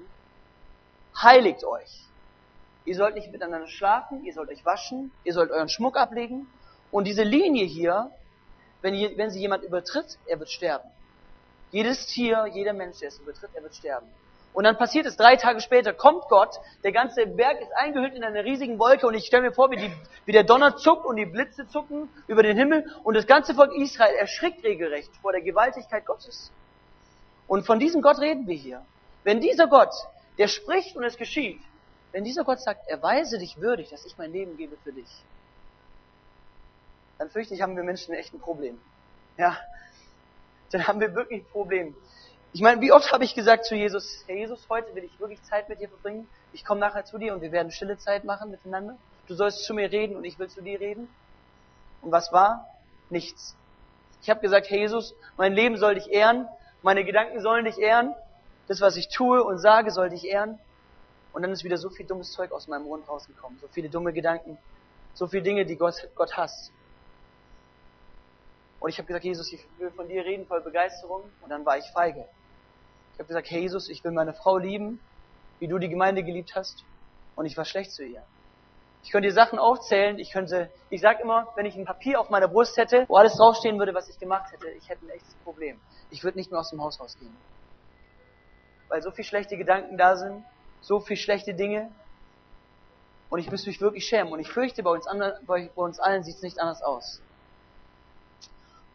Heiligt 1.20 1.64
euch. 1.64 2.04
Ihr 2.84 2.94
sollt 2.94 3.14
nicht 3.14 3.30
miteinander 3.30 3.68
schlafen, 3.68 4.24
ihr 4.24 4.32
sollt 4.32 4.48
euch 4.48 4.64
waschen, 4.64 5.12
ihr 5.24 5.34
sollt 5.34 5.50
euren 5.50 5.68
Schmuck 5.68 5.96
ablegen. 5.96 6.46
Und 6.90 7.04
diese 7.04 7.22
Linie 7.22 7.66
hier, 7.66 8.10
wenn, 8.80 8.94
wenn 9.18 9.30
sie 9.30 9.40
jemand 9.40 9.62
übertritt, 9.62 10.18
er 10.26 10.38
wird 10.38 10.50
sterben. 10.50 10.88
Jedes 11.70 12.06
Tier, 12.06 12.46
jeder 12.52 12.72
Mensch, 12.72 12.98
der 12.98 13.08
es 13.08 13.18
übertritt, 13.18 13.50
er 13.54 13.62
wird 13.62 13.74
sterben. 13.74 14.06
Und 14.52 14.64
dann 14.64 14.76
passiert 14.76 15.06
es, 15.06 15.16
drei 15.16 15.36
Tage 15.36 15.60
später 15.60 15.92
kommt 15.92 16.24
Gott, 16.28 16.58
der 16.82 16.90
ganze 16.90 17.24
Berg 17.26 17.60
ist 17.60 17.70
eingehüllt 17.76 18.14
in 18.14 18.24
einer 18.24 18.44
riesigen 18.44 18.80
Wolke 18.80 19.06
und 19.06 19.14
ich 19.14 19.26
stelle 19.26 19.44
mir 19.44 19.52
vor, 19.52 19.70
wie, 19.70 19.76
die, 19.76 19.92
wie 20.24 20.32
der 20.32 20.42
Donner 20.42 20.76
zuckt 20.76 21.06
und 21.06 21.16
die 21.16 21.26
Blitze 21.26 21.68
zucken 21.68 22.08
über 22.26 22.42
den 22.42 22.56
Himmel 22.56 22.84
und 23.04 23.14
das 23.14 23.28
ganze 23.28 23.54
Volk 23.54 23.72
Israel 23.76 24.14
erschrickt 24.16 24.64
regelrecht 24.64 25.10
vor 25.22 25.30
der 25.30 25.40
Gewaltigkeit 25.42 26.04
Gottes. 26.04 26.50
Und 27.46 27.64
von 27.64 27.78
diesem 27.78 28.02
Gott 28.02 28.18
reden 28.18 28.48
wir 28.48 28.56
hier. 28.56 28.82
Wenn 29.22 29.40
dieser 29.40 29.68
Gott, 29.68 29.92
der 30.38 30.48
spricht 30.48 30.96
und 30.96 31.04
es 31.04 31.16
geschieht, 31.16 31.60
wenn 32.10 32.24
dieser 32.24 32.42
Gott 32.42 32.60
sagt, 32.60 32.88
erweise 32.88 33.38
dich 33.38 33.60
würdig, 33.60 33.90
dass 33.90 34.04
ich 34.04 34.18
mein 34.18 34.32
Leben 34.32 34.56
gebe 34.56 34.76
für 34.82 34.92
dich, 34.92 35.22
dann 37.18 37.30
fürchte 37.30 37.54
ich, 37.54 37.62
haben 37.62 37.76
wir 37.76 37.84
Menschen 37.84 38.14
echt 38.14 38.34
ein 38.34 38.40
Problem. 38.40 38.80
Ja, 39.36 39.56
dann 40.70 40.86
haben 40.86 41.00
wir 41.00 41.14
wirklich 41.14 41.42
ein 41.42 41.46
Problem. 41.50 41.94
Ich 42.52 42.62
meine, 42.62 42.80
wie 42.80 42.90
oft 42.90 43.12
habe 43.12 43.24
ich 43.24 43.34
gesagt 43.34 43.64
zu 43.64 43.76
Jesus, 43.76 44.24
Herr 44.26 44.36
Jesus, 44.36 44.66
heute 44.68 44.94
will 44.94 45.04
ich 45.04 45.20
wirklich 45.20 45.42
Zeit 45.44 45.68
mit 45.68 45.80
dir 45.80 45.88
verbringen. 45.88 46.28
Ich 46.52 46.64
komme 46.64 46.80
nachher 46.80 47.04
zu 47.04 47.18
dir 47.18 47.32
und 47.32 47.42
wir 47.42 47.52
werden 47.52 47.70
stille 47.70 47.96
Zeit 47.98 48.24
machen 48.24 48.50
miteinander. 48.50 48.96
Du 49.28 49.34
sollst 49.34 49.64
zu 49.64 49.74
mir 49.74 49.90
reden 49.92 50.16
und 50.16 50.24
ich 50.24 50.38
will 50.38 50.48
zu 50.48 50.60
dir 50.60 50.80
reden. 50.80 51.08
Und 52.02 52.10
was 52.10 52.32
war? 52.32 52.66
Nichts. 53.08 53.54
Ich 54.22 54.30
habe 54.30 54.40
gesagt, 54.40 54.68
Herr 54.68 54.78
Jesus, 54.78 55.14
mein 55.36 55.52
Leben 55.52 55.76
soll 55.76 55.94
dich 55.94 56.10
ehren, 56.10 56.48
meine 56.82 57.04
Gedanken 57.04 57.40
sollen 57.40 57.64
dich 57.64 57.78
ehren, 57.78 58.14
das, 58.66 58.80
was 58.80 58.96
ich 58.96 59.08
tue 59.08 59.42
und 59.42 59.58
sage, 59.58 59.90
soll 59.90 60.10
dich 60.10 60.24
ehren. 60.24 60.58
Und 61.32 61.42
dann 61.42 61.52
ist 61.52 61.62
wieder 61.62 61.78
so 61.78 61.90
viel 61.90 62.06
dummes 62.06 62.32
Zeug 62.32 62.52
aus 62.52 62.66
meinem 62.66 62.84
Mund 62.84 63.08
rausgekommen, 63.08 63.58
so 63.60 63.68
viele 63.68 63.88
dumme 63.88 64.12
Gedanken, 64.12 64.58
so 65.14 65.26
viele 65.26 65.42
Dinge, 65.42 65.64
die 65.64 65.76
Gott, 65.76 66.08
Gott 66.14 66.36
hasst. 66.36 66.72
Und 68.80 68.88
ich 68.88 68.98
habe 68.98 69.06
gesagt, 69.06 69.24
Jesus, 69.24 69.52
ich 69.52 69.64
will 69.78 69.90
von 69.90 70.08
dir 70.08 70.24
reden 70.24 70.46
voll 70.46 70.62
Begeisterung. 70.62 71.22
Und 71.42 71.50
dann 71.50 71.64
war 71.64 71.78
ich 71.78 71.84
feige. 71.92 72.26
Ich 73.12 73.18
habe 73.18 73.28
gesagt, 73.28 73.50
hey 73.50 73.60
Jesus, 73.60 73.88
ich 73.90 74.02
will 74.02 74.12
meine 74.12 74.32
Frau 74.32 74.56
lieben, 74.56 74.98
wie 75.58 75.68
du 75.68 75.78
die 75.78 75.90
Gemeinde 75.90 76.24
geliebt 76.24 76.56
hast. 76.56 76.82
Und 77.36 77.44
ich 77.44 77.56
war 77.56 77.66
schlecht 77.66 77.92
zu 77.92 78.02
ihr. 78.02 78.22
Ich 79.02 79.10
könnte 79.10 79.28
dir 79.28 79.34
Sachen 79.34 79.58
aufzählen, 79.58 80.18
ich 80.18 80.30
könnte, 80.30 80.70
ich 80.90 81.00
sag 81.00 81.20
immer, 81.20 81.48
wenn 81.56 81.64
ich 81.64 81.74
ein 81.76 81.84
Papier 81.84 82.20
auf 82.20 82.28
meiner 82.28 82.48
Brust 82.48 82.76
hätte, 82.76 83.06
wo 83.08 83.16
alles 83.16 83.34
draufstehen 83.34 83.78
würde, 83.78 83.94
was 83.94 84.08
ich 84.08 84.18
gemacht 84.18 84.52
hätte, 84.52 84.68
ich 84.70 84.88
hätte 84.88 85.06
ein 85.06 85.10
echtes 85.10 85.34
Problem. 85.44 85.80
Ich 86.10 86.22
würde 86.22 86.38
nicht 86.38 86.50
mehr 86.50 86.60
aus 86.60 86.70
dem 86.70 86.82
Haus 86.82 87.00
rausgehen. 87.00 87.34
Weil 88.88 89.02
so 89.02 89.10
viel 89.10 89.24
schlechte 89.24 89.56
Gedanken 89.56 89.96
da 89.96 90.16
sind, 90.16 90.44
so 90.80 91.00
viel 91.00 91.16
schlechte 91.16 91.54
Dinge. 91.54 91.90
Und 93.30 93.38
ich 93.38 93.50
müsste 93.50 93.68
mich 93.68 93.80
wirklich 93.80 94.06
schämen. 94.06 94.32
Und 94.32 94.40
ich 94.40 94.50
fürchte, 94.50 94.82
bei 94.82 94.90
uns, 94.90 95.06
anderen, 95.06 95.46
bei 95.46 95.70
uns 95.74 96.00
allen 96.00 96.22
sieht 96.22 96.36
es 96.36 96.42
nicht 96.42 96.58
anders 96.58 96.82
aus. 96.82 97.22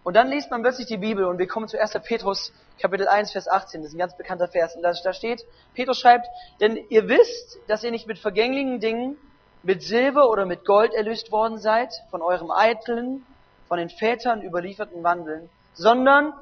Und 0.05 0.13
dann 0.13 0.29
liest 0.29 0.51
man 0.51 0.62
plötzlich 0.62 0.85
die 0.85 0.97
Bibel 0.97 1.25
und 1.25 1.39
wir 1.39 1.47
kommen 1.47 1.67
zu 1.67 1.81
1. 1.81 1.93
Petrus 2.03 2.53
Kapitel 2.79 3.07
1, 3.07 3.31
Vers 3.31 3.47
18. 3.47 3.81
Das 3.81 3.89
ist 3.89 3.95
ein 3.95 3.97
ganz 3.97 4.15
bekannter 4.15 4.47
Vers. 4.47 4.75
Und 4.75 4.83
da, 4.83 4.93
steht, 5.13 5.43
Petrus 5.74 6.00
schreibt, 6.00 6.27
denn 6.62 6.77
ihr 6.89 7.09
wisst, 7.09 7.57
dass 7.67 7.83
ihr 7.83 7.89
nicht 7.89 8.05
mit 8.05 8.19
vergänglichen 8.19 8.79
Dingen, 8.79 9.17
mit 9.63 9.81
Silber 9.81 10.29
oder 10.29 10.45
mit 10.45 10.63
Gold 10.63 10.93
erlöst 10.93 11.31
worden 11.31 11.57
seid, 11.57 11.91
von 12.12 12.21
eurem 12.21 12.51
eitlen, 12.51 13.25
von 13.67 13.79
den 13.79 13.89
Vätern 13.89 14.43
überlieferten 14.43 15.03
Wandeln, 15.03 15.50
sondern 15.74 16.33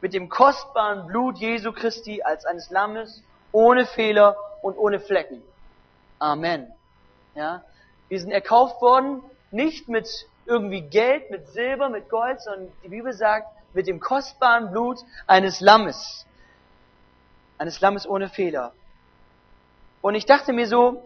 mit 0.00 0.14
dem 0.14 0.28
kostbaren 0.28 1.08
Blut 1.08 1.38
Jesu 1.38 1.72
Christi 1.72 2.22
als 2.22 2.44
eines 2.44 2.70
Lammes, 2.70 3.24
ohne 3.50 3.84
Fehler 3.84 4.36
und 4.62 4.78
ohne 4.78 5.00
Flecken. 5.00 5.42
Amen. 6.20 6.72
Ja? 7.34 7.64
Wir 8.06 8.20
sind 8.20 8.30
erkauft 8.30 8.80
worden, 8.80 9.24
nicht 9.50 9.88
mit 9.88 10.08
irgendwie 10.48 10.80
Geld, 10.80 11.30
mit 11.30 11.46
Silber, 11.48 11.88
mit 11.88 12.08
Gold, 12.08 12.40
sondern 12.40 12.72
die 12.82 12.88
Bibel 12.88 13.12
sagt, 13.12 13.48
mit 13.74 13.86
dem 13.86 14.00
kostbaren 14.00 14.70
Blut 14.70 14.98
eines 15.26 15.60
Lammes. 15.60 16.26
Eines 17.58 17.80
Lammes 17.80 18.08
ohne 18.08 18.28
Fehler. 18.28 18.72
Und 20.00 20.14
ich 20.14 20.26
dachte 20.26 20.52
mir 20.52 20.66
so, 20.66 21.02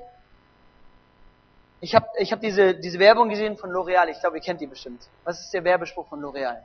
ich 1.81 1.95
habe 1.97 2.07
ich 2.19 2.33
hab 2.33 2.41
diese, 2.41 2.75
diese 2.75 3.01
Werbung 3.01 3.29
gesehen 3.29 3.57
von 3.57 3.71
L'Oreal. 3.71 4.09
Ich 4.09 4.21
glaube, 4.21 4.37
ihr 4.37 4.43
kennt 4.43 4.61
die 4.61 4.69
bestimmt. 4.69 5.03
Was 5.25 5.41
ist 5.41 5.53
der 5.53 5.65
Werbespruch 5.65 6.07
von 6.07 6.21
L'Oreal? 6.21 6.59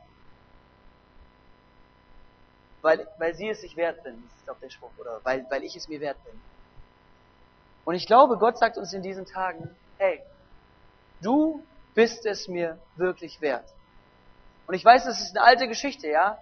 Weil, 2.83 3.07
weil 3.17 3.33
sie 3.33 3.49
es 3.49 3.61
sich 3.61 3.75
wert 3.75 4.03
bin, 4.03 4.23
ist 4.39 4.49
auch 4.49 4.59
der 4.59 4.69
Spruch. 4.69 4.91
Oder 4.99 5.19
weil, 5.23 5.45
weil 5.49 5.63
ich 5.63 5.75
es 5.75 5.87
mir 5.87 5.99
wert 5.99 6.23
bin. 6.23 6.39
Und 7.85 7.95
ich 7.95 8.05
glaube, 8.05 8.37
Gott 8.37 8.59
sagt 8.59 8.77
uns 8.77 8.93
in 8.93 9.01
diesen 9.01 9.25
Tagen, 9.25 9.75
hey, 9.97 10.21
du 11.21 11.63
bist 11.97 12.27
es 12.27 12.47
mir 12.47 12.77
wirklich 12.95 13.41
wert. 13.41 13.65
Und 14.67 14.75
ich 14.75 14.85
weiß, 14.85 15.05
das 15.05 15.19
ist 15.19 15.35
eine 15.35 15.43
alte 15.43 15.67
Geschichte, 15.67 16.07
ja. 16.07 16.37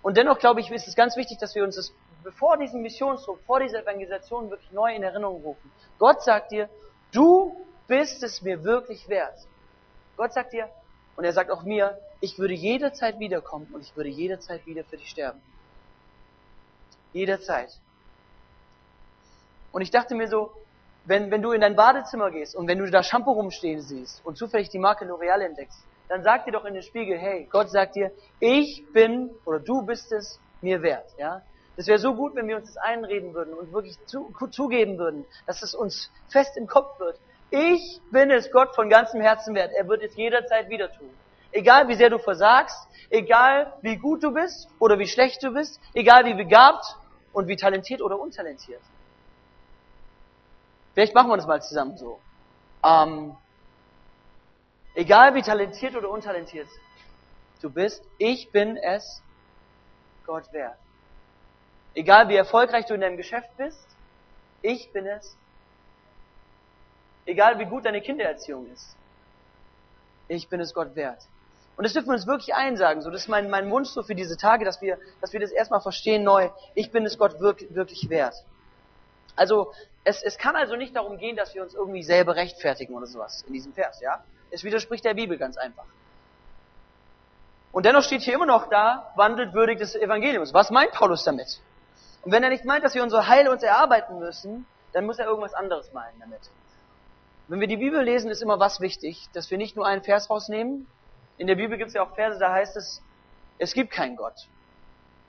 Und 0.00 0.16
dennoch 0.16 0.38
glaube 0.38 0.60
ich, 0.60 0.70
ist 0.70 0.88
es 0.88 0.96
ganz 0.96 1.16
wichtig, 1.16 1.36
dass 1.36 1.54
wir 1.54 1.64
uns 1.64 1.76
das 1.76 1.92
bevor 2.24 2.56
diesem 2.56 2.80
Missionsdruck, 2.80 3.42
vor 3.42 3.60
dieser 3.60 3.82
Evangelisation 3.82 4.48
wirklich 4.48 4.72
neu 4.72 4.94
in 4.94 5.02
Erinnerung 5.02 5.42
rufen. 5.42 5.70
Gott 5.98 6.22
sagt 6.22 6.52
dir, 6.52 6.70
du 7.12 7.54
bist 7.88 8.22
es 8.22 8.40
mir 8.40 8.64
wirklich 8.64 9.06
wert. 9.10 9.38
Gott 10.16 10.32
sagt 10.32 10.54
dir, 10.54 10.66
Und 11.14 11.24
er 11.24 11.34
sagt 11.34 11.50
auch 11.50 11.64
mir, 11.64 11.98
ich 12.22 12.38
würde 12.38 12.54
jederzeit 12.54 13.18
wiederkommen 13.18 13.68
und 13.74 13.82
ich 13.82 13.94
würde 13.94 14.08
jederzeit 14.08 14.64
wieder 14.64 14.84
für 14.84 14.96
dich 14.96 15.10
sterben. 15.10 15.42
Jederzeit. 17.12 17.68
Und 19.72 19.82
ich 19.82 19.90
dachte 19.90 20.14
mir 20.14 20.28
so, 20.28 20.50
wenn, 21.04 21.30
wenn 21.30 21.42
du 21.42 21.52
in 21.52 21.60
dein 21.60 21.76
Badezimmer 21.76 22.30
gehst 22.30 22.54
und 22.54 22.68
wenn 22.68 22.78
du 22.78 22.90
da 22.90 23.02
Shampoo 23.02 23.32
rumstehen 23.32 23.80
siehst 23.80 24.24
und 24.24 24.36
zufällig 24.36 24.68
die 24.68 24.78
Marke 24.78 25.04
L'Oreal 25.04 25.40
entdeckst, 25.40 25.82
dann 26.08 26.22
sag 26.22 26.44
dir 26.44 26.52
doch 26.52 26.64
in 26.64 26.74
den 26.74 26.82
Spiegel, 26.82 27.16
hey, 27.18 27.46
Gott 27.50 27.70
sagt 27.70 27.94
dir, 27.94 28.10
ich 28.40 28.84
bin 28.92 29.30
oder 29.44 29.60
du 29.60 29.82
bist 29.82 30.12
es 30.12 30.40
mir 30.60 30.82
wert. 30.82 31.06
Ja? 31.18 31.42
Das 31.76 31.86
wäre 31.86 31.98
so 31.98 32.14
gut, 32.14 32.34
wenn 32.34 32.48
wir 32.48 32.56
uns 32.56 32.66
das 32.66 32.76
einreden 32.76 33.32
würden 33.32 33.54
und 33.54 33.72
wirklich 33.72 33.96
zu, 34.06 34.32
zugeben 34.50 34.98
würden, 34.98 35.24
dass 35.46 35.62
es 35.62 35.74
uns 35.74 36.10
fest 36.28 36.56
im 36.56 36.66
Kopf 36.66 36.98
wird. 36.98 37.18
Ich 37.50 38.00
bin 38.10 38.30
es 38.30 38.50
Gott 38.50 38.74
von 38.74 38.88
ganzem 38.88 39.20
Herzen 39.20 39.54
wert. 39.54 39.72
Er 39.76 39.88
wird 39.88 40.02
es 40.02 40.14
jederzeit 40.16 40.68
wieder 40.68 40.92
tun. 40.92 41.10
Egal 41.52 41.88
wie 41.88 41.94
sehr 41.94 42.10
du 42.10 42.18
versagst, 42.18 42.76
egal 43.08 43.72
wie 43.82 43.96
gut 43.96 44.22
du 44.22 44.32
bist 44.32 44.68
oder 44.78 44.98
wie 44.98 45.06
schlecht 45.06 45.42
du 45.42 45.52
bist, 45.52 45.80
egal 45.94 46.24
wie 46.24 46.34
begabt 46.34 46.84
und 47.32 47.48
wie 47.48 47.56
talentiert 47.56 48.02
oder 48.02 48.20
untalentiert. 48.20 48.82
Vielleicht 50.94 51.14
machen 51.14 51.30
wir 51.30 51.36
das 51.36 51.46
mal 51.46 51.62
zusammen 51.62 51.96
so. 51.96 52.20
Ähm, 52.84 53.36
egal 54.94 55.34
wie 55.34 55.42
talentiert 55.42 55.94
oder 55.96 56.10
untalentiert 56.10 56.68
du 57.60 57.70
bist, 57.70 58.02
ich 58.18 58.50
bin 58.50 58.76
es 58.76 59.22
Gott 60.26 60.52
wert. 60.52 60.78
Egal 61.94 62.28
wie 62.28 62.36
erfolgreich 62.36 62.86
du 62.86 62.94
in 62.94 63.00
deinem 63.00 63.16
Geschäft 63.16 63.50
bist, 63.56 63.86
ich 64.62 64.92
bin 64.92 65.06
es. 65.06 65.36
Egal 67.26 67.58
wie 67.58 67.66
gut 67.66 67.84
deine 67.84 68.00
Kindererziehung 68.00 68.70
ist, 68.72 68.96
ich 70.28 70.48
bin 70.48 70.60
es 70.60 70.72
Gott 70.72 70.94
wert. 70.94 71.22
Und 71.76 71.84
das 71.84 71.92
dürfen 71.92 72.08
wir 72.08 72.14
uns 72.14 72.26
wirklich 72.26 72.54
einsagen. 72.54 73.02
So, 73.02 73.10
das 73.10 73.22
ist 73.22 73.28
mein, 73.28 73.48
mein 73.48 73.70
Wunsch 73.70 73.88
so 73.88 74.02
für 74.02 74.14
diese 74.14 74.36
Tage, 74.36 74.64
dass 74.64 74.80
wir, 74.80 74.98
dass 75.20 75.32
wir 75.32 75.40
das 75.40 75.50
erstmal 75.50 75.80
verstehen 75.80 76.24
neu. 76.24 76.50
Ich 76.74 76.90
bin 76.90 77.06
es 77.06 77.18
Gott 77.18 77.40
wirklich, 77.40 77.74
wirklich 77.74 78.08
wert. 78.10 78.34
Also, 79.36 79.72
es, 80.04 80.22
es 80.22 80.38
kann 80.38 80.56
also 80.56 80.76
nicht 80.76 80.96
darum 80.96 81.18
gehen, 81.18 81.36
dass 81.36 81.54
wir 81.54 81.62
uns 81.62 81.74
irgendwie 81.74 82.02
selber 82.02 82.36
rechtfertigen 82.36 82.94
oder 82.94 83.06
sowas 83.06 83.42
in 83.46 83.52
diesem 83.52 83.72
Vers, 83.72 84.00
ja? 84.00 84.24
Es 84.50 84.64
widerspricht 84.64 85.04
der 85.04 85.14
Bibel 85.14 85.36
ganz 85.38 85.56
einfach. 85.56 85.84
Und 87.72 87.86
dennoch 87.86 88.02
steht 88.02 88.22
hier 88.22 88.34
immer 88.34 88.46
noch 88.46 88.68
da, 88.68 89.12
wandelt 89.14 89.54
würdig 89.54 89.78
des 89.78 89.94
Evangeliums. 89.94 90.52
Was 90.52 90.70
meint 90.70 90.90
Paulus 90.92 91.22
damit? 91.22 91.60
Und 92.22 92.32
wenn 92.32 92.42
er 92.42 92.50
nicht 92.50 92.64
meint, 92.64 92.84
dass 92.84 92.94
wir 92.94 93.02
unser 93.02 93.28
Heil 93.28 93.48
uns 93.48 93.62
erarbeiten 93.62 94.18
müssen, 94.18 94.66
dann 94.92 95.06
muss 95.06 95.18
er 95.18 95.26
irgendwas 95.26 95.54
anderes 95.54 95.92
meinen 95.92 96.18
damit. 96.18 96.40
Wenn 97.46 97.60
wir 97.60 97.68
die 97.68 97.76
Bibel 97.76 98.02
lesen, 98.02 98.30
ist 98.30 98.42
immer 98.42 98.58
was 98.58 98.80
wichtig, 98.80 99.28
dass 99.32 99.50
wir 99.50 99.58
nicht 99.58 99.76
nur 99.76 99.86
einen 99.86 100.02
Vers 100.02 100.30
rausnehmen. 100.30 100.86
In 101.38 101.46
der 101.46 101.54
Bibel 101.54 101.78
gibt 101.78 101.88
es 101.88 101.94
ja 101.94 102.02
auch 102.02 102.14
Verse, 102.14 102.38
da 102.38 102.52
heißt 102.52 102.76
es, 102.76 103.02
es 103.58 103.72
gibt 103.72 103.92
keinen 103.92 104.16
Gott. 104.16 104.34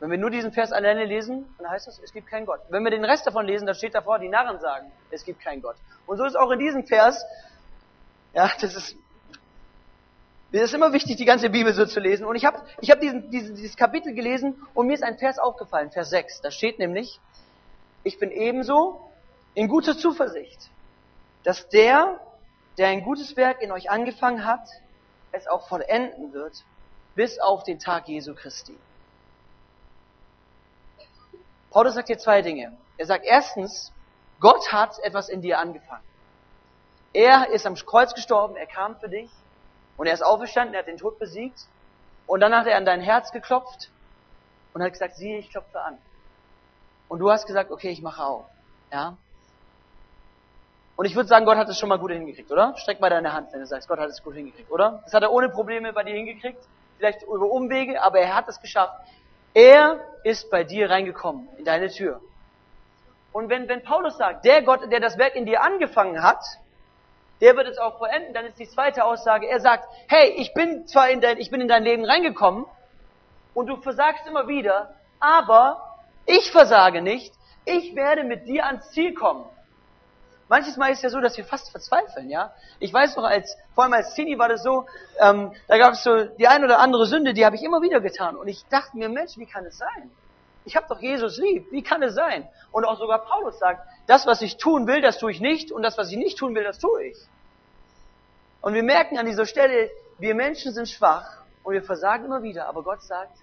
Wenn 0.01 0.09
wir 0.09 0.17
nur 0.17 0.31
diesen 0.31 0.51
Vers 0.51 0.71
alleine 0.71 1.05
lesen, 1.05 1.45
dann 1.59 1.69
heißt 1.69 1.87
es, 1.87 1.99
es 1.99 2.11
gibt 2.11 2.25
keinen 2.25 2.47
Gott. 2.47 2.59
Wenn 2.69 2.83
wir 2.83 2.89
den 2.89 3.05
Rest 3.05 3.27
davon 3.27 3.45
lesen, 3.45 3.67
dann 3.67 3.75
steht 3.75 3.93
davor, 3.93 4.17
die 4.17 4.29
Narren 4.29 4.59
sagen, 4.59 4.91
es 5.11 5.23
gibt 5.23 5.41
keinen 5.41 5.61
Gott. 5.61 5.75
Und 6.07 6.17
so 6.17 6.25
ist 6.25 6.35
auch 6.35 6.49
in 6.49 6.57
diesem 6.57 6.87
Vers, 6.87 7.23
ja, 8.33 8.51
das 8.59 8.75
ist, 8.75 8.95
es 10.51 10.61
ist 10.63 10.73
immer 10.73 10.91
wichtig, 10.91 11.17
die 11.17 11.25
ganze 11.25 11.51
Bibel 11.51 11.71
so 11.71 11.85
zu 11.85 11.99
lesen. 11.99 12.25
Und 12.25 12.35
ich 12.35 12.45
habe 12.45 12.63
ich 12.79 12.89
hab 12.89 12.99
diesen, 12.99 13.29
diesen, 13.29 13.55
dieses 13.55 13.77
Kapitel 13.77 14.15
gelesen 14.15 14.59
und 14.73 14.87
mir 14.87 14.93
ist 14.93 15.03
ein 15.03 15.19
Vers 15.19 15.37
aufgefallen, 15.37 15.91
Vers 15.91 16.09
6. 16.09 16.41
Da 16.41 16.49
steht 16.49 16.79
nämlich, 16.79 17.19
ich 18.03 18.17
bin 18.17 18.31
ebenso 18.31 19.07
in 19.53 19.67
guter 19.67 19.95
Zuversicht, 19.95 20.71
dass 21.43 21.69
der, 21.69 22.19
der 22.79 22.87
ein 22.87 23.03
gutes 23.03 23.37
Werk 23.37 23.61
in 23.61 23.71
euch 23.71 23.91
angefangen 23.91 24.45
hat, 24.45 24.67
es 25.31 25.45
auch 25.45 25.67
vollenden 25.67 26.33
wird, 26.33 26.63
bis 27.13 27.37
auf 27.37 27.63
den 27.63 27.77
Tag 27.77 28.07
Jesu 28.07 28.33
Christi. 28.33 28.75
Paulus 31.71 31.95
sagt 31.95 32.07
hier 32.07 32.19
zwei 32.19 32.41
Dinge. 32.41 32.77
Er 32.97 33.05
sagt 33.05 33.25
erstens, 33.25 33.91
Gott 34.39 34.71
hat 34.71 34.99
etwas 34.99 35.29
in 35.29 35.41
dir 35.41 35.57
angefangen. 35.57 36.03
Er 37.13 37.49
ist 37.49 37.65
am 37.65 37.75
Kreuz 37.75 38.13
gestorben, 38.13 38.55
er 38.55 38.67
kam 38.67 38.95
für 38.97 39.09
dich 39.09 39.29
und 39.97 40.07
er 40.07 40.13
ist 40.13 40.21
auferstanden, 40.21 40.73
er 40.73 40.79
hat 40.79 40.87
den 40.87 40.97
Tod 40.97 41.17
besiegt 41.17 41.59
und 42.27 42.39
dann 42.39 42.55
hat 42.55 42.67
er 42.67 42.77
an 42.77 42.85
dein 42.85 43.01
Herz 43.01 43.31
geklopft 43.31 43.89
und 44.73 44.83
hat 44.83 44.93
gesagt, 44.93 45.15
siehe, 45.15 45.39
ich 45.39 45.49
klopfe 45.49 45.81
an. 45.81 45.97
Und 47.07 47.19
du 47.19 47.29
hast 47.29 47.45
gesagt, 47.45 47.71
okay, 47.71 47.89
ich 47.89 48.01
mache 48.01 48.23
auf. 48.23 48.45
Ja? 48.91 49.17
Und 50.95 51.05
ich 51.05 51.15
würde 51.15 51.27
sagen, 51.27 51.45
Gott 51.45 51.57
hat 51.57 51.67
es 51.67 51.77
schon 51.77 51.89
mal 51.89 51.99
gut 51.99 52.11
hingekriegt, 52.11 52.51
oder? 52.51 52.75
Streck 52.77 52.99
mal 52.99 53.09
deine 53.09 53.33
Hand, 53.33 53.51
wenn 53.51 53.59
du 53.59 53.65
sagst, 53.65 53.87
Gott 53.87 53.99
hat 53.99 54.09
es 54.09 54.23
gut 54.23 54.35
hingekriegt, 54.35 54.71
oder? 54.71 55.01
Das 55.03 55.13
hat 55.13 55.23
er 55.23 55.31
ohne 55.31 55.49
Probleme 55.49 55.93
bei 55.93 56.03
dir 56.03 56.13
hingekriegt, 56.13 56.63
vielleicht 56.97 57.23
über 57.23 57.51
Umwege, 57.51 58.01
aber 58.01 58.19
er 58.19 58.35
hat 58.35 58.47
es 58.47 58.61
geschafft. 58.61 58.93
Er 59.53 59.99
ist 60.23 60.49
bei 60.49 60.63
dir 60.63 60.89
reingekommen, 60.89 61.49
in 61.57 61.65
deine 61.65 61.89
Tür. 61.89 62.21
Und 63.33 63.49
wenn, 63.49 63.67
wenn 63.67 63.83
Paulus 63.83 64.17
sagt, 64.17 64.45
der 64.45 64.61
Gott, 64.61 64.91
der 64.91 64.99
das 64.99 65.17
Werk 65.17 65.35
in 65.35 65.45
dir 65.45 65.61
angefangen 65.61 66.21
hat, 66.21 66.43
der 67.39 67.55
wird 67.55 67.67
es 67.67 67.77
auch 67.77 67.97
vollenden, 67.97 68.33
dann 68.33 68.45
ist 68.45 68.59
die 68.59 68.67
zweite 68.67 69.03
Aussage, 69.03 69.47
er 69.47 69.59
sagt, 69.59 69.85
hey, 70.07 70.29
ich 70.37 70.53
bin 70.53 70.85
zwar 70.87 71.09
in 71.09 71.21
dein, 71.21 71.37
ich 71.37 71.49
bin 71.49 71.59
in 71.59 71.67
dein 71.67 71.83
Leben 71.83 72.05
reingekommen 72.05 72.65
und 73.53 73.67
du 73.67 73.77
versagst 73.77 74.27
immer 74.27 74.47
wieder, 74.47 74.95
aber 75.19 75.97
ich 76.25 76.51
versage 76.51 77.01
nicht, 77.01 77.33
ich 77.65 77.95
werde 77.95 78.23
mit 78.23 78.47
dir 78.47 78.65
ans 78.65 78.91
Ziel 78.91 79.13
kommen. 79.13 79.45
Manches 80.51 80.75
Mal 80.75 80.91
ist 80.91 80.97
es 80.97 81.03
ja 81.03 81.09
so, 81.09 81.21
dass 81.21 81.37
wir 81.37 81.45
fast 81.45 81.71
verzweifeln, 81.71 82.29
ja. 82.29 82.53
Ich 82.79 82.91
weiß 82.91 83.15
noch, 83.15 83.23
als, 83.23 83.57
vor 83.73 83.85
allem 83.85 83.93
als 83.93 84.15
Teenie 84.15 84.37
war 84.37 84.49
das 84.49 84.61
so, 84.63 84.85
ähm, 85.17 85.53
da 85.69 85.77
gab 85.77 85.93
es 85.93 86.03
so 86.03 86.25
die 86.25 86.45
ein 86.45 86.61
oder 86.65 86.79
andere 86.79 87.05
Sünde, 87.05 87.33
die 87.33 87.45
habe 87.45 87.55
ich 87.55 87.63
immer 87.63 87.81
wieder 87.81 88.01
getan. 88.01 88.35
Und 88.35 88.49
ich 88.49 88.65
dachte 88.65 88.97
mir, 88.97 89.07
Mensch, 89.07 89.37
wie 89.37 89.45
kann 89.45 89.65
es 89.65 89.77
sein? 89.77 90.11
Ich 90.65 90.75
habe 90.75 90.87
doch 90.89 90.99
Jesus 90.99 91.37
lieb, 91.37 91.71
wie 91.71 91.81
kann 91.81 92.03
es 92.03 92.15
sein? 92.15 92.49
Und 92.73 92.83
auch 92.83 92.99
sogar 92.99 93.19
Paulus 93.19 93.59
sagt, 93.59 93.87
das, 94.07 94.27
was 94.27 94.41
ich 94.41 94.57
tun 94.57 94.87
will, 94.87 94.99
das 94.99 95.19
tue 95.19 95.31
ich 95.31 95.39
nicht, 95.39 95.71
und 95.71 95.83
das, 95.83 95.97
was 95.97 96.11
ich 96.11 96.17
nicht 96.17 96.37
tun 96.37 96.53
will, 96.53 96.65
das 96.65 96.79
tue 96.79 97.01
ich. 97.01 97.17
Und 98.59 98.73
wir 98.73 98.83
merken 98.83 99.17
an 99.17 99.27
dieser 99.27 99.45
Stelle, 99.45 99.89
wir 100.19 100.35
Menschen 100.35 100.73
sind 100.73 100.89
schwach 100.89 101.43
und 101.63 101.75
wir 101.75 101.81
versagen 101.81 102.25
immer 102.25 102.43
wieder, 102.43 102.67
aber 102.67 102.83
Gott 102.83 103.03
sagt, 103.03 103.37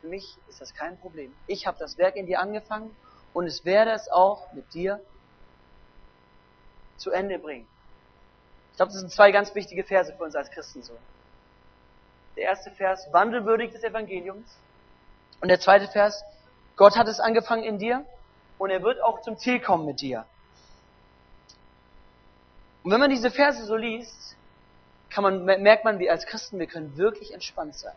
für 0.00 0.08
mich 0.08 0.38
ist 0.48 0.62
das 0.62 0.72
kein 0.72 0.98
Problem. 0.98 1.34
Ich 1.46 1.66
habe 1.66 1.76
das 1.78 1.98
Werk 1.98 2.16
in 2.16 2.24
dir 2.24 2.40
angefangen 2.40 2.96
und 3.34 3.44
es 3.44 3.66
werde 3.66 3.90
es 3.90 4.10
auch 4.10 4.50
mit 4.54 4.72
dir 4.72 4.98
zu 7.02 7.10
Ende 7.10 7.38
bringen. 7.38 7.66
Ich 8.70 8.76
glaube, 8.76 8.92
das 8.92 9.00
sind 9.00 9.10
zwei 9.10 9.32
ganz 9.32 9.54
wichtige 9.54 9.84
Verse 9.84 10.14
für 10.14 10.24
uns 10.24 10.34
als 10.34 10.50
Christen 10.50 10.82
so. 10.82 10.96
Der 12.36 12.44
erste 12.44 12.70
Vers, 12.70 13.06
wandelwürdig 13.12 13.72
des 13.72 13.84
Evangeliums. 13.84 14.56
Und 15.40 15.48
der 15.48 15.60
zweite 15.60 15.88
Vers, 15.88 16.24
Gott 16.76 16.96
hat 16.96 17.08
es 17.08 17.20
angefangen 17.20 17.64
in 17.64 17.78
dir 17.78 18.06
und 18.58 18.70
er 18.70 18.82
wird 18.82 19.02
auch 19.02 19.20
zum 19.20 19.36
Ziel 19.36 19.60
kommen 19.60 19.84
mit 19.84 20.00
dir. 20.00 20.24
Und 22.82 22.92
wenn 22.92 23.00
man 23.00 23.10
diese 23.10 23.30
Verse 23.30 23.62
so 23.64 23.76
liest, 23.76 24.36
kann 25.10 25.22
man, 25.22 25.44
merkt 25.44 25.84
man, 25.84 25.98
wie 25.98 26.08
als 26.08 26.24
Christen, 26.26 26.58
wir 26.58 26.66
können 26.66 26.96
wirklich 26.96 27.34
entspannt 27.34 27.76
sein. 27.76 27.94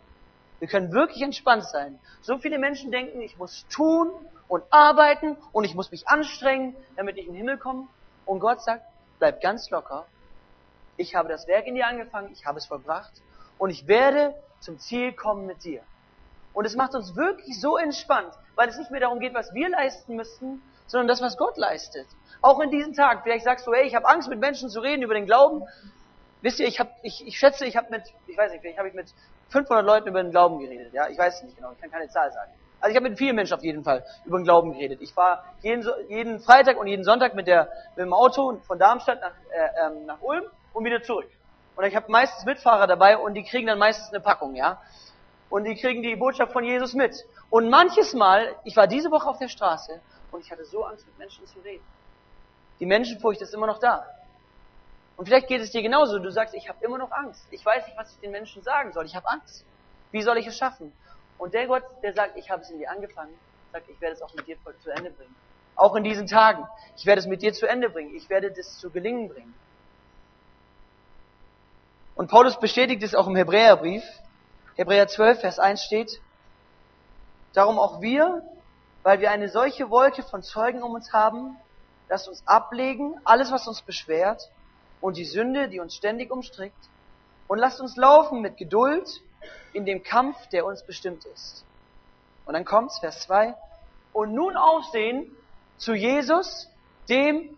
Wir 0.60 0.68
können 0.68 0.92
wirklich 0.92 1.22
entspannt 1.22 1.64
sein. 1.66 2.00
So 2.22 2.38
viele 2.38 2.60
Menschen 2.60 2.92
denken, 2.92 3.22
ich 3.22 3.38
muss 3.38 3.66
tun 3.70 4.12
und 4.48 4.64
arbeiten 4.72 5.38
und 5.54 5.64
ich 5.64 5.76
muss 5.76 5.92
mich 5.92 6.08
anstrengen, 6.08 6.76
damit 6.98 7.18
ich 7.18 7.28
in 7.28 7.34
den 7.34 7.38
Himmel 7.38 7.58
komme. 7.58 7.88
Und 8.26 8.40
Gott 8.40 8.62
sagt, 8.62 8.84
bleib 9.20 9.42
ganz 9.42 9.70
locker. 9.70 10.06
Ich 10.98 11.16
habe 11.16 11.30
das 11.30 11.48
Werk 11.48 11.68
in 11.68 11.76
dir 11.76 11.88
angefangen, 11.88 12.32
ich 12.32 12.46
habe 12.46 12.58
es 12.58 12.66
vollbracht 12.66 13.12
und 13.58 13.70
ich 13.70 13.88
werde 13.88 14.34
zum 14.60 14.80
Ziel 14.80 15.14
kommen 15.14 15.46
mit 15.46 15.64
dir. 15.64 15.82
Und 16.54 16.66
es 16.66 16.76
macht 16.76 16.96
uns 16.96 17.16
wirklich 17.16 17.60
so 17.60 17.78
entspannt, 17.78 18.34
weil 18.56 18.70
es 18.70 18.78
nicht 18.78 18.90
mehr 18.90 19.02
darum 19.02 19.20
geht, 19.20 19.34
was 19.34 19.54
wir 19.54 19.70
leisten 19.70 20.16
müssten, 20.16 20.62
sondern 20.88 21.08
das, 21.08 21.22
was 21.22 21.38
Gott 21.38 21.58
leistet. 21.58 22.08
Auch 22.42 22.60
in 22.62 22.72
diesen 22.72 22.94
Tagen. 22.94 23.22
Vielleicht 23.24 23.44
sagst 23.44 23.68
du, 23.68 23.74
hey, 23.74 23.86
ich 23.86 23.96
habe 23.96 24.08
Angst, 24.08 24.30
mit 24.30 24.40
Menschen 24.40 24.70
zu 24.70 24.80
reden 24.80 25.02
über 25.02 25.16
den 25.16 25.26
Glauben. 25.26 25.64
Wisst 26.42 26.60
ihr, 26.60 26.68
ich, 26.68 26.80
hab, 26.80 26.92
ich, 27.02 27.26
ich 27.28 27.38
schätze, 27.38 27.66
ich 27.66 27.76
habe 27.76 27.90
mit, 27.90 28.04
ich 28.28 28.38
weiß 28.38 28.52
nicht, 28.52 28.62
vielleicht 28.62 28.78
habe 28.78 28.88
ich 28.88 28.94
mit 28.94 29.14
500 29.50 29.86
Leuten 29.86 30.08
über 30.08 30.22
den 30.22 30.32
Glauben 30.32 30.60
geredet. 30.60 30.94
Ja, 30.94 31.10
ich 31.10 31.18
weiß 31.18 31.38
es 31.38 31.44
nicht 31.44 31.58
genau, 31.58 31.72
ich 31.72 31.82
kann 31.82 31.92
keine 31.92 32.08
Zahl 32.10 32.32
sagen. 32.32 32.52
Also 32.80 32.92
ich 32.92 32.96
habe 32.98 33.10
mit 33.10 33.18
vielen 33.18 33.36
Menschen 33.36 33.54
auf 33.54 33.64
jeden 33.64 33.84
Fall 33.84 34.04
über 34.26 34.38
den 34.38 34.44
Glauben 34.44 34.74
geredet. 34.74 35.02
Ich 35.02 35.16
war 35.16 35.44
jeden, 35.62 35.88
jeden 36.10 36.40
Freitag 36.40 36.78
und 36.78 36.88
jeden 36.88 37.04
Sonntag 37.04 37.34
mit, 37.34 37.48
der, 37.48 37.70
mit 37.96 38.06
dem 38.06 38.14
Auto 38.14 38.60
von 38.68 38.78
Darmstadt 38.78 39.22
nach, 39.22 39.32
äh, 39.52 39.88
ähm, 39.88 40.06
nach 40.06 40.22
Ulm 40.22 40.44
und 40.74 40.86
wieder 40.86 41.02
zurück. 41.02 41.30
Und 41.76 41.84
ich 41.86 41.96
habe 41.96 42.12
meistens 42.12 42.46
Mitfahrer 42.46 42.88
dabei 42.88 43.18
und 43.18 43.34
die 43.34 43.44
kriegen 43.44 43.68
dann 43.68 43.80
meistens 43.80 44.10
eine 44.10 44.22
Packung, 44.22 44.56
ja. 44.56 44.82
Und 45.50 45.66
die 45.66 45.76
kriegen 45.76 46.02
die 46.02 46.16
Botschaft 46.16 46.54
von 46.54 46.64
Jesus 46.64 46.94
mit. 46.94 47.16
Und 47.50 47.70
manches 47.70 48.14
Mal, 48.14 48.56
ich 48.64 48.76
war 48.76 48.88
diese 48.88 49.12
Woche 49.12 49.28
auf 49.28 49.38
der 49.38 49.48
Straße 49.48 50.02
und 50.32 50.42
ich 50.42 50.52
hatte 50.52 50.66
so 50.66 50.84
Angst, 50.84 51.06
mit 51.06 51.18
Menschen 51.18 51.46
zu 51.48 51.60
reden. 51.60 51.84
Die 52.80 52.86
Menschenfurcht 52.86 53.42
ist 53.42 53.54
immer 53.54 53.68
noch 53.68 53.80
da. 53.80 54.06
Und 55.18 55.26
vielleicht 55.26 55.48
geht 55.48 55.62
es 55.62 55.72
dir 55.72 55.82
genauso. 55.82 56.20
Du 56.20 56.30
sagst, 56.30 56.54
ich 56.56 56.68
habe 56.68 56.84
immer 56.84 56.98
noch 56.98 57.12
Angst. 57.12 57.48
Ich 57.52 57.66
weiß 57.66 57.86
nicht, 57.88 57.98
was 57.98 58.12
ich 58.12 58.20
den 58.20 58.32
Menschen 58.32 58.62
sagen 58.64 58.92
soll. 58.92 59.06
Ich 59.06 59.16
habe 59.16 59.30
Angst. 59.30 59.66
Wie 60.12 60.22
soll 60.22 60.38
ich 60.38 60.48
es 60.48 60.58
schaffen? 60.58 60.92
Und 61.38 61.54
der 61.54 61.68
Gott, 61.68 61.84
der 62.04 62.14
sagt, 62.14 62.38
ich 62.38 62.50
habe 62.50 62.62
es 62.62 62.70
in 62.70 62.80
dir 62.80 62.90
angefangen, 62.90 63.34
sagt, 63.72 63.90
ich 63.90 64.00
werde 64.00 64.16
es 64.16 64.22
auch 64.22 64.34
mit 64.34 64.48
dir 64.48 64.58
zu 64.82 64.90
Ende 64.90 65.12
bringen. 65.12 65.36
Auch 65.76 65.96
in 65.96 66.04
diesen 66.04 66.28
Tagen. 66.28 66.66
Ich 66.96 67.06
werde 67.06 67.20
es 67.20 67.28
mit 67.28 67.42
dir 67.42 67.54
zu 67.54 67.68
Ende 67.68 67.90
bringen. 67.90 68.16
Ich 68.16 68.30
werde 68.30 68.52
das 68.52 68.80
zu 68.80 68.90
gelingen 68.90 69.30
bringen. 69.30 69.54
Und 72.16 72.30
Paulus 72.30 72.58
bestätigt 72.60 73.04
es 73.04 73.14
auch 73.14 73.28
im 73.28 73.36
Hebräerbrief. 73.36 74.04
Hebräer 74.76 75.08
12, 75.08 75.42
Vers 75.42 75.60
1 75.60 75.84
steht, 75.84 76.22
Darum 77.56 77.80
auch 77.80 78.02
wir, 78.02 78.44
weil 79.04 79.22
wir 79.22 79.32
eine 79.32 79.48
solche 79.48 79.90
Wolke 79.90 80.24
von 80.24 80.44
Zeugen 80.44 80.84
um 80.84 80.92
uns 80.92 81.14
haben, 81.14 81.56
lasst 82.10 82.28
uns 82.28 82.46
ablegen, 82.46 83.16
alles, 83.24 83.50
was 83.50 83.66
uns 83.66 83.82
beschwert, 83.82 84.50
und 85.00 85.16
die 85.16 85.24
Sünde, 85.24 85.70
die 85.70 85.80
uns 85.80 85.96
ständig 85.96 86.32
umstrickt, 86.32 86.90
und 87.48 87.58
lasst 87.58 87.80
uns 87.80 87.96
laufen 87.96 88.42
mit 88.42 88.58
Geduld 88.58 89.08
in 89.74 89.86
dem 89.86 90.04
Kampf, 90.04 90.48
der 90.50 90.66
uns 90.66 90.84
bestimmt 90.84 91.26
ist. 91.26 91.66
Und 92.46 92.54
dann 92.54 92.66
kommt's, 92.66 93.00
Vers 93.00 93.22
2, 93.22 93.56
und 94.14 94.34
nun 94.34 94.56
aufsehen 94.56 95.36
zu 95.78 95.94
Jesus, 95.94 96.70
dem 97.10 97.58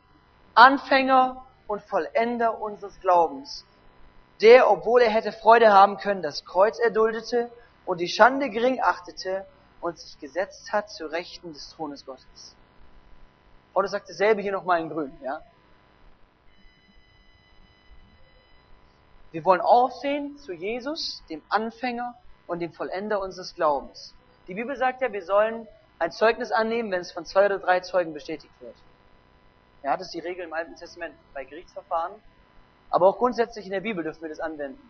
Anfänger 0.56 1.46
und 1.68 1.82
Vollender 1.84 2.60
unseres 2.60 3.00
Glaubens, 3.00 3.66
der, 4.42 4.70
obwohl 4.70 5.02
er 5.02 5.12
hätte 5.12 5.32
Freude 5.32 5.72
haben 5.72 5.98
können, 5.98 6.22
das 6.22 6.46
Kreuz 6.46 6.80
erduldete 6.80 7.52
und 7.86 8.00
die 8.00 8.08
Schande 8.08 8.50
gering 8.50 8.82
achtete 8.82 9.46
und 9.82 9.98
sich 10.00 10.20
gesetzt 10.20 10.72
hat 10.72 10.90
zu 10.90 11.06
Rechten 11.06 11.54
des 11.54 11.70
Thrones 11.76 12.06
Gottes. 12.06 12.56
Paulus 13.74 13.92
sagt 13.92 14.10
dasselbe 14.10 14.42
hier 14.42 14.52
nochmal 14.52 14.82
in 14.82 14.90
grün, 14.90 15.16
ja. 15.22 15.42
Wir 19.32 19.44
wollen 19.46 19.62
aufsehen 19.62 20.38
zu 20.38 20.54
Jesus, 20.54 21.24
dem 21.30 21.42
Anfänger 21.50 22.16
und 22.48 22.60
dem 22.60 22.72
Vollender 22.72 23.20
unseres 23.20 23.56
Glaubens. 23.56 24.14
Die 24.48 24.54
Bibel 24.54 24.76
sagt 24.76 25.02
ja, 25.02 25.12
wir 25.12 25.24
sollen 25.24 25.68
ein 26.00 26.12
Zeugnis 26.12 26.52
annehmen, 26.52 26.92
wenn 26.92 27.02
es 27.02 27.12
von 27.12 27.26
zwei 27.26 27.46
oder 27.48 27.60
drei 27.60 27.82
Zeugen 27.82 28.14
bestätigt 28.14 28.54
wird. 28.62 28.76
Ja, 29.84 29.98
das 29.98 30.08
ist 30.08 30.14
die 30.14 30.20
Regel 30.20 30.46
im 30.46 30.54
Alten 30.54 30.76
Testament 30.76 31.16
bei 31.34 31.44
Gerichtsverfahren. 31.44 32.14
Aber 32.90 33.08
auch 33.08 33.18
grundsätzlich 33.18 33.66
in 33.66 33.72
der 33.72 33.82
Bibel 33.82 34.04
dürfen 34.04 34.22
wir 34.22 34.30
das 34.30 34.40
anwenden. 34.40 34.82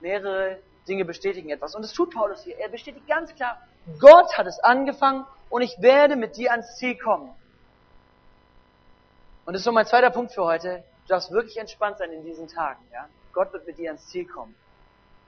Mehrere 0.00 0.58
Dinge 0.88 1.04
bestätigen 1.04 1.50
etwas. 1.50 1.74
Und 1.74 1.82
das 1.82 1.92
tut 1.92 2.14
Paulus 2.14 2.42
hier. 2.42 2.58
Er 2.58 2.68
bestätigt 2.68 3.06
ganz 3.06 3.34
klar, 3.34 3.60
Gott 4.00 4.36
hat 4.38 4.46
es 4.46 4.58
angefangen 4.60 5.26
und 5.50 5.62
ich 5.62 5.76
werde 5.80 6.16
mit 6.16 6.36
dir 6.36 6.52
ans 6.52 6.76
Ziel 6.76 6.96
kommen. 6.96 7.34
Und 9.44 9.52
das 9.52 9.60
ist 9.60 9.64
so 9.64 9.72
mein 9.72 9.86
zweiter 9.86 10.10
Punkt 10.10 10.32
für 10.32 10.44
heute. 10.44 10.82
Du 11.04 11.08
darfst 11.08 11.30
wirklich 11.30 11.56
entspannt 11.58 11.98
sein 11.98 12.12
in 12.12 12.24
diesen 12.24 12.48
Tagen. 12.48 12.82
Ja? 12.92 13.08
Gott 13.32 13.52
wird 13.52 13.66
mit 13.66 13.78
dir 13.78 13.90
ans 13.90 14.06
Ziel 14.08 14.26
kommen. 14.26 14.54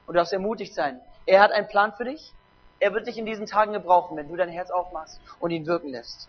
Und 0.06 0.14
du 0.14 0.18
darfst 0.18 0.32
ermutigt 0.32 0.74
sein. 0.74 1.00
Er 1.26 1.40
hat 1.40 1.52
einen 1.52 1.68
Plan 1.68 1.92
für 1.92 2.04
dich. 2.04 2.32
Er 2.78 2.94
wird 2.94 3.06
dich 3.06 3.18
in 3.18 3.26
diesen 3.26 3.46
Tagen 3.46 3.72
gebrauchen, 3.72 4.16
wenn 4.16 4.28
du 4.28 4.36
dein 4.36 4.48
Herz 4.48 4.70
aufmachst 4.70 5.20
und 5.40 5.50
ihn 5.50 5.66
wirken 5.66 5.88
lässt. 5.88 6.28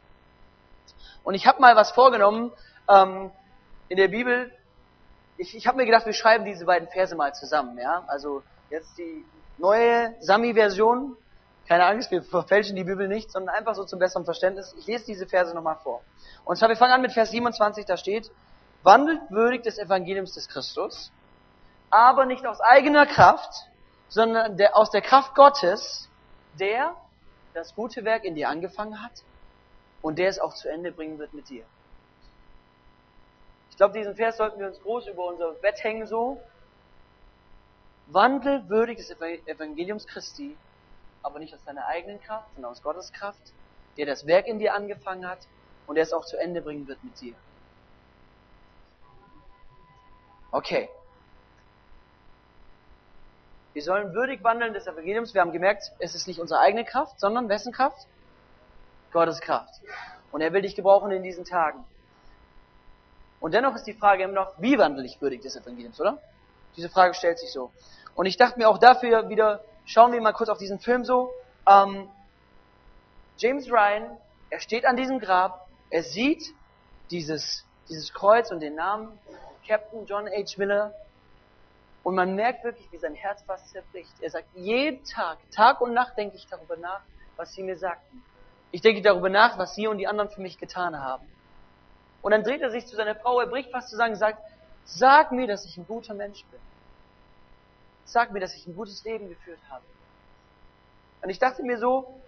Und 1.23 1.33
ich 1.33 1.45
habe 1.45 1.61
mal 1.61 1.75
was 1.75 1.91
vorgenommen 1.91 2.51
ähm, 2.89 3.31
in 3.89 3.97
der 3.97 4.07
Bibel. 4.07 4.51
Ich, 5.37 5.55
ich 5.55 5.67
habe 5.67 5.77
mir 5.77 5.85
gedacht, 5.85 6.05
wir 6.05 6.13
schreiben 6.13 6.45
diese 6.45 6.65
beiden 6.65 6.87
Verse 6.87 7.15
mal 7.15 7.33
zusammen. 7.33 7.77
Ja, 7.77 8.03
also 8.07 8.43
jetzt 8.69 8.97
die 8.97 9.25
neue 9.57 10.15
Sami-Version. 10.21 11.15
Keine 11.67 11.85
Angst, 11.85 12.11
wir 12.11 12.23
verfälschen 12.23 12.77
die 12.77 12.85
Bibel 12.85 13.09
nicht, 13.09 13.29
sondern 13.29 13.53
einfach 13.53 13.75
so 13.75 13.83
zum 13.83 13.99
besseren 13.99 14.23
Verständnis. 14.23 14.73
Ich 14.79 14.87
lese 14.87 15.05
diese 15.05 15.27
Verse 15.27 15.53
nochmal 15.53 15.75
vor. 15.83 16.01
Und 16.45 16.55
zwar, 16.55 16.69
wir 16.69 16.77
fangen 16.77 16.93
an 16.93 17.01
mit 17.01 17.11
Vers 17.11 17.31
27, 17.31 17.85
da 17.85 17.97
steht, 17.97 18.31
wandelt 18.87 19.29
würdig 19.29 19.63
des 19.63 19.77
Evangeliums 19.77 20.33
des 20.33 20.47
Christus, 20.47 21.11
aber 21.89 22.25
nicht 22.25 22.45
aus 22.45 22.61
eigener 22.61 23.05
Kraft, 23.05 23.53
sondern 24.07 24.55
der, 24.55 24.77
aus 24.77 24.89
der 24.91 25.01
Kraft 25.01 25.35
Gottes, 25.35 26.09
der 26.57 26.95
das 27.53 27.75
gute 27.75 28.05
Werk 28.05 28.23
in 28.23 28.33
dir 28.33 28.47
angefangen 28.47 29.03
hat 29.03 29.11
und 30.01 30.17
der 30.17 30.29
es 30.29 30.39
auch 30.39 30.53
zu 30.53 30.69
Ende 30.69 30.93
bringen 30.93 31.19
wird 31.19 31.33
mit 31.33 31.49
dir. 31.49 31.65
Ich 33.71 33.75
glaube, 33.75 33.93
diesen 33.93 34.15
Vers 34.15 34.37
sollten 34.37 34.57
wir 34.57 34.67
uns 34.67 34.81
groß 34.81 35.07
über 35.07 35.25
unser 35.25 35.51
Bett 35.51 35.83
hängen 35.83 36.07
so. 36.07 36.41
Wandel 38.07 38.69
würdig 38.69 38.99
des 38.99 39.11
Evangeliums 39.11 40.07
Christi, 40.07 40.55
aber 41.23 41.39
nicht 41.39 41.53
aus 41.53 41.63
deiner 41.65 41.85
eigenen 41.87 42.21
Kraft, 42.21 42.47
sondern 42.55 42.71
aus 42.71 42.81
Gottes 42.81 43.11
Kraft, 43.11 43.51
der 43.97 44.05
das 44.05 44.25
Werk 44.25 44.47
in 44.47 44.59
dir 44.59 44.73
angefangen 44.73 45.27
hat 45.27 45.39
und 45.87 45.95
der 45.95 46.03
es 46.03 46.13
auch 46.13 46.23
zu 46.23 46.37
Ende 46.37 46.61
bringen 46.61 46.87
wird 46.87 47.03
mit 47.03 47.19
dir. 47.19 47.35
Okay. 50.51 50.89
Wir 53.73 53.83
sollen 53.83 54.13
würdig 54.13 54.43
wandeln 54.43 54.73
des 54.73 54.87
Evangeliums. 54.87 55.33
Wir 55.33 55.41
haben 55.41 55.51
gemerkt, 55.51 55.91
es 55.99 56.15
ist 56.15 56.27
nicht 56.27 56.39
unsere 56.39 56.59
eigene 56.59 56.83
Kraft, 56.83 57.19
sondern 57.19 57.47
wessen 57.47 57.71
Kraft? 57.71 58.07
Gottes 59.11 59.39
Kraft. 59.39 59.81
Und 60.31 60.41
er 60.41 60.51
will 60.53 60.61
dich 60.61 60.75
gebrauchen 60.75 61.11
in 61.11 61.23
diesen 61.23 61.45
Tagen. 61.45 61.85
Und 63.39 63.53
dennoch 63.53 63.75
ist 63.75 63.85
die 63.85 63.93
Frage 63.93 64.23
immer 64.23 64.33
noch, 64.33 64.53
wie 64.57 64.77
wandle 64.77 65.05
ich 65.05 65.21
würdig 65.21 65.41
des 65.41 65.55
Evangeliums, 65.55 66.01
oder? 66.01 66.17
Diese 66.75 66.89
Frage 66.89 67.13
stellt 67.13 67.39
sich 67.39 67.51
so. 67.51 67.71
Und 68.15 68.25
ich 68.25 68.37
dachte 68.37 68.57
mir 68.57 68.67
auch 68.67 68.79
dafür 68.79 69.29
wieder, 69.29 69.63
schauen 69.85 70.11
wir 70.11 70.21
mal 70.21 70.33
kurz 70.33 70.49
auf 70.49 70.57
diesen 70.57 70.79
Film 70.79 71.05
so. 71.05 71.31
Ähm, 71.67 72.09
James 73.37 73.71
Ryan, 73.71 74.17
er 74.49 74.59
steht 74.59 74.85
an 74.85 74.95
diesem 74.95 75.19
Grab, 75.19 75.67
er 75.91 76.01
sieht 76.01 76.43
dieses, 77.11 77.63
dieses 77.89 78.11
Kreuz 78.13 78.51
und 78.51 78.59
den 78.59 78.75
Namen 78.75 79.19
Captain 79.67 80.05
John 80.05 80.27
H. 80.27 80.57
Miller 80.57 80.93
und 82.03 82.15
man 82.15 82.35
merkt 82.35 82.63
wirklich, 82.63 82.89
wie 82.91 82.97
sein 82.97 83.15
Herz 83.15 83.41
fast 83.43 83.69
zerbricht. 83.69 84.13
Er 84.21 84.31
sagt, 84.31 84.47
jeden 84.55 85.03
Tag, 85.03 85.37
Tag 85.51 85.81
und 85.81 85.93
Nacht 85.93 86.17
denke 86.17 86.37
ich 86.37 86.47
darüber 86.47 86.77
nach, 86.77 87.01
was 87.35 87.53
sie 87.53 87.63
mir 87.63 87.77
sagten. 87.77 88.23
Ich 88.71 88.81
denke 88.81 89.01
darüber 89.01 89.29
nach, 89.29 89.57
was 89.57 89.75
Sie 89.75 89.87
und 89.87 89.97
die 89.97 90.07
anderen 90.07 90.29
für 90.29 90.41
mich 90.41 90.57
getan 90.57 90.99
haben. 90.99 91.25
Und 92.21 92.31
dann 92.31 92.43
dreht 92.43 92.61
er 92.61 92.71
sich 92.71 92.85
zu 92.85 92.95
seiner 92.95 93.15
Frau, 93.15 93.39
er 93.39 93.47
bricht 93.47 93.71
fast 93.71 93.89
zusammen 93.89 94.13
und 94.13 94.19
sagt, 94.19 94.41
sag 94.85 95.31
mir, 95.31 95.47
dass 95.47 95.65
ich 95.65 95.77
ein 95.77 95.85
guter 95.85 96.13
Mensch 96.13 96.43
bin. 96.45 96.59
Sag 98.05 98.31
mir, 98.31 98.39
dass 98.39 98.55
ich 98.55 98.67
ein 98.67 98.75
gutes 98.75 99.03
Leben 99.03 99.29
geführt 99.29 99.59
habe. 99.69 99.83
Und 101.21 101.29
ich 101.29 101.39
dachte 101.39 101.63
mir 101.63 101.77
so, 101.77 102.21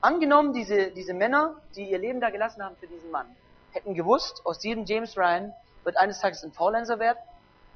angenommen, 0.00 0.52
diese, 0.52 0.90
diese 0.90 1.14
Männer, 1.14 1.56
die 1.76 1.90
ihr 1.90 1.98
Leben 1.98 2.20
da 2.20 2.30
gelassen 2.30 2.62
haben 2.62 2.76
für 2.76 2.86
diesen 2.86 3.10
Mann, 3.10 3.26
hätten 3.72 3.94
gewusst, 3.94 4.42
aus 4.44 4.58
diesem 4.58 4.84
James 4.84 5.16
Ryan 5.16 5.52
wird 5.84 5.96
eines 5.96 6.20
Tages 6.20 6.42
ein 6.44 6.52
Faulenzer 6.52 6.98
werden, 6.98 7.18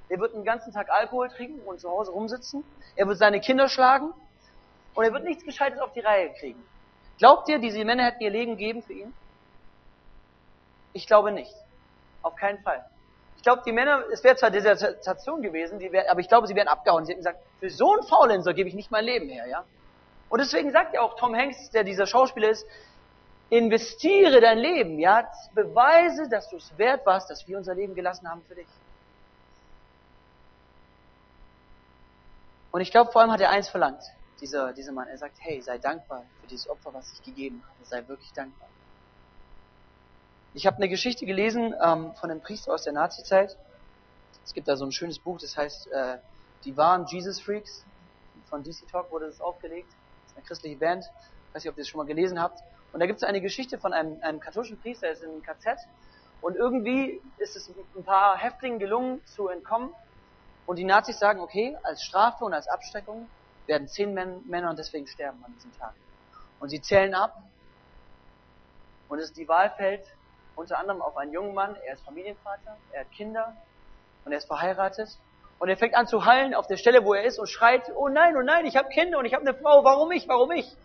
er 0.08 0.18
wird 0.18 0.34
den 0.34 0.44
ganzen 0.44 0.72
Tag 0.72 0.90
Alkohol 0.90 1.28
trinken 1.28 1.60
und 1.66 1.80
zu 1.80 1.90
Hause 1.90 2.10
rumsitzen, 2.10 2.64
er 2.96 3.06
wird 3.06 3.18
seine 3.18 3.40
Kinder 3.40 3.68
schlagen 3.68 4.12
und 4.94 5.04
er 5.04 5.12
wird 5.12 5.24
nichts 5.24 5.44
Gescheites 5.44 5.80
auf 5.80 5.92
die 5.92 6.00
Reihe 6.00 6.32
kriegen. 6.34 6.62
Glaubt 7.18 7.48
ihr, 7.48 7.58
diese 7.58 7.84
Männer 7.84 8.04
hätten 8.04 8.22
ihr 8.22 8.30
Leben 8.30 8.52
gegeben 8.52 8.82
für 8.82 8.92
ihn? 8.92 9.14
Ich 10.92 11.06
glaube 11.06 11.32
nicht. 11.32 11.54
Auf 12.22 12.36
keinen 12.36 12.60
Fall. 12.62 12.84
Ich 13.36 13.42
glaube, 13.42 13.62
die 13.64 13.72
Männer, 13.72 14.02
es 14.12 14.24
wäre 14.24 14.36
zwar 14.36 14.50
Desertation 14.50 15.42
gewesen, 15.42 15.78
wär, 15.80 16.10
aber 16.10 16.20
ich 16.20 16.28
glaube, 16.28 16.46
sie 16.46 16.54
wären 16.54 16.68
abgehauen. 16.68 17.04
Sie 17.04 17.12
hätten 17.12 17.20
gesagt, 17.20 17.38
für 17.60 17.70
so 17.70 17.92
einen 17.92 18.02
Faulenzer 18.02 18.52
gebe 18.52 18.68
ich 18.68 18.74
nicht 18.74 18.90
mein 18.90 19.04
Leben 19.04 19.28
her, 19.28 19.46
ja? 19.46 19.64
Und 20.28 20.40
deswegen 20.40 20.72
sagt 20.72 20.94
ja 20.94 21.00
auch 21.00 21.16
Tom 21.16 21.34
Hanks, 21.34 21.70
der 21.70 21.84
dieser 21.84 22.06
Schauspieler 22.06 22.50
ist, 22.50 22.66
investiere 23.50 24.40
dein 24.40 24.58
Leben, 24.58 24.98
ja? 24.98 25.30
Beweise, 25.54 26.28
dass 26.28 26.48
du 26.50 26.56
es 26.56 26.76
wert 26.76 27.04
warst, 27.06 27.30
dass 27.30 27.46
wir 27.48 27.56
unser 27.56 27.74
Leben 27.74 27.94
gelassen 27.94 28.28
haben 28.28 28.42
für 28.48 28.54
dich. 28.54 28.68
Und 32.70 32.80
ich 32.80 32.90
glaube, 32.90 33.10
vor 33.10 33.22
allem 33.22 33.32
hat 33.32 33.40
er 33.40 33.50
eins 33.50 33.68
verlangt 33.68 34.02
dieser, 34.40 34.72
dieser 34.72 34.92
Mann, 34.92 35.08
er 35.08 35.18
sagt, 35.18 35.36
hey, 35.40 35.60
sei 35.60 35.78
dankbar 35.78 36.24
für 36.40 36.46
dieses 36.46 36.68
Opfer, 36.68 36.92
was 36.94 37.12
ich 37.12 37.22
gegeben 37.22 37.62
habe. 37.64 37.84
Sei 37.84 38.06
wirklich 38.06 38.32
dankbar. 38.32 38.68
Ich 40.54 40.66
habe 40.66 40.76
eine 40.76 40.88
Geschichte 40.88 41.26
gelesen 41.26 41.74
ähm, 41.82 42.14
von 42.14 42.30
einem 42.30 42.40
Priester 42.40 42.72
aus 42.72 42.84
der 42.84 42.92
Nazi-Zeit. 42.92 43.56
Es 44.44 44.54
gibt 44.54 44.68
da 44.68 44.76
so 44.76 44.84
ein 44.84 44.92
schönes 44.92 45.18
Buch, 45.18 45.38
das 45.40 45.56
heißt 45.56 45.88
äh, 45.88 46.18
Die 46.64 46.76
wahren 46.76 47.06
Jesus 47.06 47.40
Freaks. 47.40 47.84
Von 48.48 48.62
DC 48.62 48.88
Talk 48.90 49.10
wurde 49.10 49.26
das 49.26 49.40
aufgelegt. 49.40 49.88
Das 49.88 50.30
ist 50.30 50.36
eine 50.36 50.46
christliche 50.46 50.76
Band. 50.76 51.04
Ich 51.04 51.54
weiß 51.54 51.64
nicht, 51.64 51.70
ob 51.70 51.76
ihr 51.76 51.82
das 51.82 51.88
schon 51.88 51.98
mal 51.98 52.06
gelesen 52.06 52.40
habt. 52.40 52.62
Und 52.92 53.00
da 53.00 53.06
gibt 53.06 53.18
es 53.18 53.24
eine 53.24 53.40
Geschichte 53.40 53.78
von 53.78 53.92
einem, 53.92 54.18
einem 54.22 54.40
katholischen 54.40 54.80
Priester, 54.80 55.06
der 55.06 55.12
ist 55.12 55.22
in 55.22 55.30
einem 55.30 55.42
KZ. 55.42 55.78
Und 56.40 56.56
irgendwie 56.56 57.20
ist 57.38 57.56
es 57.56 57.70
ein 57.96 58.04
paar 58.04 58.36
Häftlingen 58.36 58.78
gelungen 58.78 59.24
zu 59.26 59.48
entkommen. 59.48 59.92
Und 60.66 60.76
die 60.76 60.84
Nazis 60.84 61.18
sagen, 61.18 61.40
okay, 61.40 61.76
als 61.82 62.02
Strafe 62.02 62.44
und 62.44 62.54
als 62.54 62.68
Abschreckung 62.68 63.28
werden 63.66 63.88
zehn 63.88 64.14
Männer 64.14 64.70
und 64.70 64.78
deswegen 64.78 65.06
sterben 65.06 65.42
an 65.44 65.52
diesem 65.54 65.76
Tag. 65.78 65.94
Und 66.60 66.70
sie 66.70 66.80
zählen 66.80 67.14
ab. 67.14 67.42
Und 69.08 69.18
es, 69.18 69.32
die 69.32 69.48
Wahl 69.48 69.70
fällt 69.70 70.04
unter 70.56 70.78
anderem 70.78 71.02
auf 71.02 71.16
einen 71.16 71.32
jungen 71.32 71.54
Mann. 71.54 71.76
Er 71.86 71.94
ist 71.94 72.04
Familienvater, 72.04 72.76
er 72.92 73.00
hat 73.00 73.10
Kinder 73.12 73.56
und 74.24 74.32
er 74.32 74.38
ist 74.38 74.46
verheiratet. 74.46 75.08
Und 75.58 75.68
er 75.68 75.76
fängt 75.76 75.94
an 75.94 76.06
zu 76.06 76.24
heulen 76.24 76.54
auf 76.54 76.66
der 76.66 76.76
Stelle, 76.76 77.04
wo 77.04 77.14
er 77.14 77.24
ist 77.24 77.38
und 77.38 77.48
schreit, 77.48 77.90
oh 77.96 78.08
nein, 78.08 78.36
oh 78.36 78.42
nein, 78.42 78.66
ich 78.66 78.76
habe 78.76 78.88
Kinder 78.88 79.18
und 79.18 79.24
ich 79.24 79.34
habe 79.34 79.46
eine 79.46 79.58
Frau, 79.58 79.82
warum 79.84 80.12
ich, 80.12 80.28
warum 80.28 80.50
ich? 80.52 80.76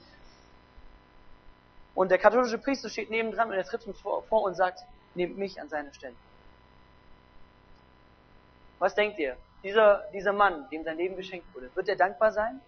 Und 1.95 2.09
der 2.09 2.17
katholische 2.17 2.57
Priester 2.57 2.89
steht 2.89 3.09
nebendran 3.09 3.49
und 3.49 3.55
er 3.55 3.63
tritt 3.63 3.85
ihm 3.85 3.93
vor, 3.93 4.23
vor 4.23 4.43
und 4.43 4.55
sagt, 4.55 4.79
nehmt 5.15 5.37
mich 5.37 5.61
an 5.61 5.69
seine 5.69 5.93
Stelle. 5.93 6.15
Was 8.79 8.95
denkt 8.95 9.19
ihr? 9.19 9.37
Dieser, 9.63 10.03
dieser 10.11 10.33
Mann, 10.33 10.67
dem 10.71 10.83
sein 10.83 10.97
Leben 10.97 11.15
geschenkt 11.15 11.45
wurde, 11.53 11.69
wird 11.75 11.87
er 11.87 11.95
dankbar 11.95 12.31
sein? 12.31 12.59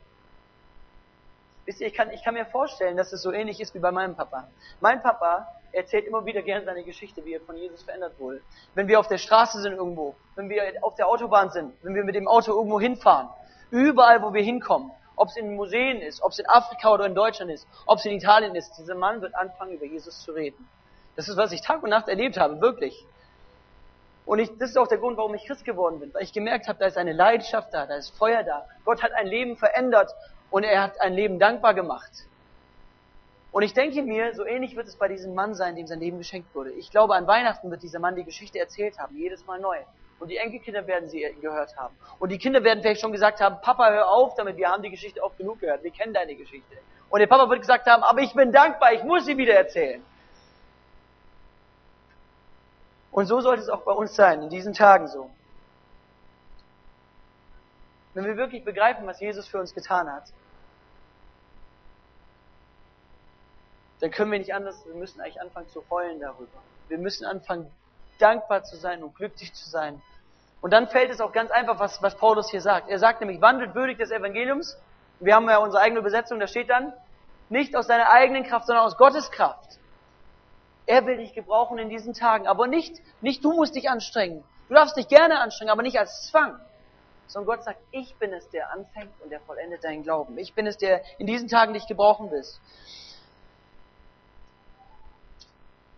Wisst 1.66 1.82
ihr, 1.82 1.88
ich 1.88 1.94
kann, 1.94 2.12
ich 2.12 2.24
kann 2.24 2.36
mir 2.36 2.46
vorstellen, 2.46 2.96
dass 2.96 3.12
es 3.12 3.22
so 3.22 3.32
ähnlich 3.32 3.60
ist 3.60 3.74
wie 3.74 3.80
bei 3.80 3.92
meinem 3.92 4.16
Papa. 4.16 4.48
Mein 4.80 5.02
Papa, 5.02 5.48
Er 5.72 5.82
erzählt 5.82 6.06
immer 6.06 6.26
wieder 6.26 6.42
gern 6.42 6.64
seine 6.64 6.84
Geschichte, 6.84 7.26
wie 7.26 7.34
er 7.34 7.42
von 7.42 7.58
Jesus 7.58 7.84
verändert 7.84 8.18
wurde. 8.18 8.42
Wenn 8.76 8.88
wir 8.88 8.98
auf 8.98 9.10
der 9.10 9.18
Straße 9.18 9.60
sind 9.60 9.74
irgendwo, 9.74 10.16
wenn 10.36 10.48
wir 10.48 10.62
auf 10.82 10.96
der 10.96 11.08
Autobahn 11.08 11.50
sind, 11.50 11.74
wenn 11.84 11.96
wir 11.96 12.06
mit 12.06 12.16
dem 12.16 12.30
Auto 12.30 12.54
irgendwo 12.54 12.80
hinfahren, 12.80 13.28
überall, 13.72 14.22
wo 14.22 14.34
wir 14.34 14.42
hinkommen, 14.42 14.92
ob 15.16 15.30
es 15.30 15.38
in 15.38 15.56
Museen 15.56 16.02
ist, 16.02 16.22
ob 16.22 16.32
es 16.32 16.40
in 16.40 16.48
Afrika 16.48 16.94
oder 16.94 17.06
in 17.06 17.16
Deutschland 17.16 17.52
ist, 17.52 17.68
ob 17.86 18.00
es 18.00 18.06
in 18.06 18.14
Italien 18.14 18.56
ist, 18.56 18.78
dieser 18.78 18.96
Mann 18.96 19.22
wird 19.22 19.36
anfangen, 19.36 19.74
über 19.74 19.86
Jesus 19.86 20.22
zu 20.22 20.32
reden. 20.32 20.68
Das 21.16 21.28
ist, 21.30 21.38
was 21.38 21.52
ich 21.52 21.62
Tag 21.62 21.84
und 21.84 21.90
Nacht 21.90 22.08
erlebt 22.08 22.38
habe, 22.38 22.60
wirklich. 22.62 23.06
Und 24.26 24.40
ich, 24.40 24.50
das 24.58 24.72
ist 24.72 24.78
auch 24.78 24.88
der 24.88 24.98
Grund, 24.98 25.18
warum 25.18 25.36
ich 25.36 25.46
Christ 25.46 25.66
geworden 25.66 26.00
bin, 26.00 26.14
weil 26.14 26.24
ich 26.24 26.34
gemerkt 26.34 26.68
habe, 26.68 26.80
da 26.80 26.88
ist 26.88 26.98
eine 26.98 27.14
Leidenschaft 27.14 27.74
da, 27.74 27.86
da 27.86 27.96
ist 27.96 28.10
Feuer 28.18 28.44
da. 28.44 28.66
Gott 28.84 29.04
hat 29.04 29.14
ein 29.14 29.28
Leben 29.28 29.56
verändert 29.56 30.12
und 30.50 30.64
er 30.64 30.82
hat 30.82 31.00
ein 31.00 31.14
Leben 31.14 31.38
dankbar 31.40 31.74
gemacht. 31.74 32.12
Und 33.52 33.62
ich 33.64 33.74
denke 33.74 34.02
mir, 34.02 34.34
so 34.34 34.46
ähnlich 34.46 34.76
wird 34.76 34.88
es 34.88 34.98
bei 34.98 35.08
diesem 35.08 35.34
Mann 35.34 35.54
sein, 35.54 35.76
dem 35.76 35.88
sein 35.88 36.00
Leben 36.00 36.18
geschenkt 36.18 36.54
wurde. 36.54 36.72
Ich 36.72 36.92
glaube, 36.92 37.16
an 37.16 37.26
Weihnachten 37.26 37.72
wird 37.72 37.84
dieser 37.84 38.00
Mann 38.00 38.16
die 38.16 38.26
Geschichte 38.26 38.60
erzählt 38.60 38.98
haben, 39.00 39.16
jedes 39.16 39.46
Mal 39.46 39.60
neu. 39.60 39.78
Und 40.20 40.30
die 40.30 40.38
Enkelkinder 40.38 40.88
werden 40.88 41.10
sie 41.10 41.22
gehört 41.42 41.76
haben. 41.78 41.96
Und 42.20 42.32
die 42.32 42.38
Kinder 42.38 42.64
werden 42.64 42.82
vielleicht 42.82 43.02
schon 43.02 43.12
gesagt 43.12 43.42
haben, 43.42 43.60
Papa, 43.62 43.90
hör 43.90 44.10
auf 44.10 44.36
damit, 44.36 44.58
wir 44.58 44.70
haben 44.70 44.82
die 44.82 44.90
Geschichte 44.90 45.22
oft 45.22 45.38
genug 45.38 45.60
gehört, 45.60 45.84
wir 45.84 45.92
kennen 45.92 46.14
deine 46.14 46.36
Geschichte. 46.36 46.78
Und 47.10 47.20
der 47.20 47.28
Papa 47.28 47.50
wird 47.50 47.62
gesagt 47.62 47.86
haben, 47.88 48.04
aber 48.04 48.22
ich 48.22 48.34
bin 48.34 48.52
dankbar, 48.52 48.94
ich 48.94 49.04
muss 49.04 49.26
sie 49.26 49.38
wieder 49.38 49.54
erzählen. 49.54 50.04
Und 53.12 53.28
so 53.28 53.40
sollte 53.40 53.62
es 53.62 53.70
auch 53.70 53.82
bei 53.82 53.94
uns 53.94 54.16
sein, 54.16 54.42
in 54.42 54.50
diesen 54.50 54.74
Tagen 54.74 55.08
so. 55.08 55.30
Wenn 58.14 58.26
wir 58.26 58.38
wirklich 58.38 58.64
begreifen, 58.64 59.06
was 59.08 59.20
Jesus 59.20 59.48
für 59.48 59.60
uns 59.60 59.74
getan 59.74 60.12
hat, 60.12 60.32
dann 64.00 64.12
können 64.12 64.32
wir 64.32 64.40
nicht 64.40 64.54
anders, 64.54 64.86
wir 64.86 64.96
müssen 64.96 65.22
eigentlich 65.22 65.40
anfangen 65.42 65.70
zu 65.70 65.84
heulen 65.90 66.20
darüber. 66.20 66.62
Wir 66.88 66.98
müssen 66.98 67.26
anfangen, 67.26 67.72
dankbar 68.20 68.64
zu 68.64 68.76
sein 68.76 69.04
und 69.04 69.16
glücklich 69.16 69.54
zu 69.54 69.70
sein. 69.70 70.02
Und 70.62 70.72
dann 70.72 70.88
fällt 70.88 71.12
es 71.12 71.22
auch 71.22 71.32
ganz 71.32 71.52
einfach, 71.52 71.80
was, 71.80 72.02
was 72.02 72.16
Paulus 72.16 72.50
hier 72.50 72.62
sagt. 72.62 72.90
Er 72.90 73.00
sagt 73.00 73.20
nämlich, 73.22 73.42
wandelt 73.42 73.76
würdig 73.76 73.98
des 73.98 74.12
Evangeliums. 74.12 74.78
Wir 75.20 75.36
haben 75.36 75.48
ja 75.50 75.58
unsere 75.58 75.82
eigene 75.84 76.00
Übersetzung, 76.00 76.40
da 76.40 76.48
steht 76.48 76.70
dann, 76.70 76.94
nicht 77.50 77.76
aus 77.76 77.88
deiner 77.88 78.10
eigenen 78.10 78.44
Kraft, 78.44 78.66
sondern 78.66 78.86
aus 78.86 78.98
Gottes 78.98 79.30
Kraft. 79.32 79.78
Er 80.88 81.06
will 81.06 81.18
dich 81.18 81.34
gebrauchen 81.34 81.78
in 81.78 81.90
diesen 81.90 82.14
Tagen, 82.14 82.48
aber 82.48 82.68
nicht, 82.68 83.02
nicht 83.22 83.44
du 83.44 83.54
musst 83.54 83.76
dich 83.76 83.90
anstrengen. 83.90 84.44
Du 84.68 84.74
darfst 84.74 84.98
dich 84.98 85.08
gerne 85.08 85.40
anstrengen, 85.40 85.72
aber 85.72 85.84
nicht 85.84 86.00
als 86.00 86.28
Zwang. 86.28 86.60
Sondern 87.28 87.56
Gott 87.56 87.64
sagt, 87.64 87.80
ich 87.92 88.16
bin 88.16 88.34
es, 88.34 88.50
der 88.50 88.72
anfängt 88.72 89.12
und 89.24 89.32
der 89.32 89.40
vollendet 89.42 89.84
deinen 89.84 90.04
Glauben. 90.04 90.38
Ich 90.38 90.54
bin 90.54 90.68
es, 90.68 90.78
der 90.78 91.02
in 91.18 91.26
diesen 91.26 91.48
Tagen 91.48 91.74
dich 91.74 91.88
gebrauchen 91.88 92.30
willst. 92.32 92.60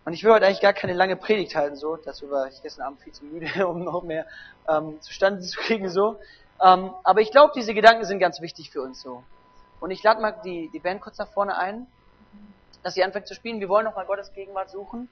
Und 0.08 0.14
ich 0.14 0.24
will 0.24 0.32
heute 0.32 0.46
eigentlich 0.46 0.62
gar 0.62 0.72
keine 0.72 0.94
lange 0.94 1.16
Predigt 1.16 1.54
halten, 1.54 1.76
so. 1.76 1.96
Dazu 1.96 2.30
war 2.30 2.48
ich 2.48 2.62
gestern 2.62 2.86
Abend 2.86 3.02
viel 3.02 3.12
zu 3.12 3.26
müde, 3.26 3.66
um 3.68 3.84
noch 3.84 4.02
mehr 4.02 4.24
ähm, 4.66 4.98
zustande 5.02 5.42
zu 5.42 5.60
kriegen, 5.60 5.90
so. 5.90 6.18
Ähm, 6.62 6.94
aber 7.04 7.20
ich 7.20 7.30
glaube, 7.30 7.52
diese 7.54 7.74
Gedanken 7.74 8.06
sind 8.06 8.18
ganz 8.18 8.40
wichtig 8.40 8.70
für 8.70 8.80
uns, 8.80 9.02
so. 9.02 9.22
Und 9.80 9.90
ich 9.90 10.02
lade 10.02 10.22
mal 10.22 10.32
die, 10.42 10.70
die 10.72 10.78
Band 10.78 11.02
kurz 11.02 11.18
nach 11.18 11.28
vorne 11.28 11.58
ein, 11.58 11.86
dass 12.82 12.94
sie 12.94 13.04
anfängt 13.04 13.26
zu 13.26 13.34
spielen. 13.34 13.60
Wir 13.60 13.68
wollen 13.68 13.84
nochmal 13.84 14.06
Gottes 14.06 14.32
Gegenwart 14.32 14.70
suchen. 14.70 15.10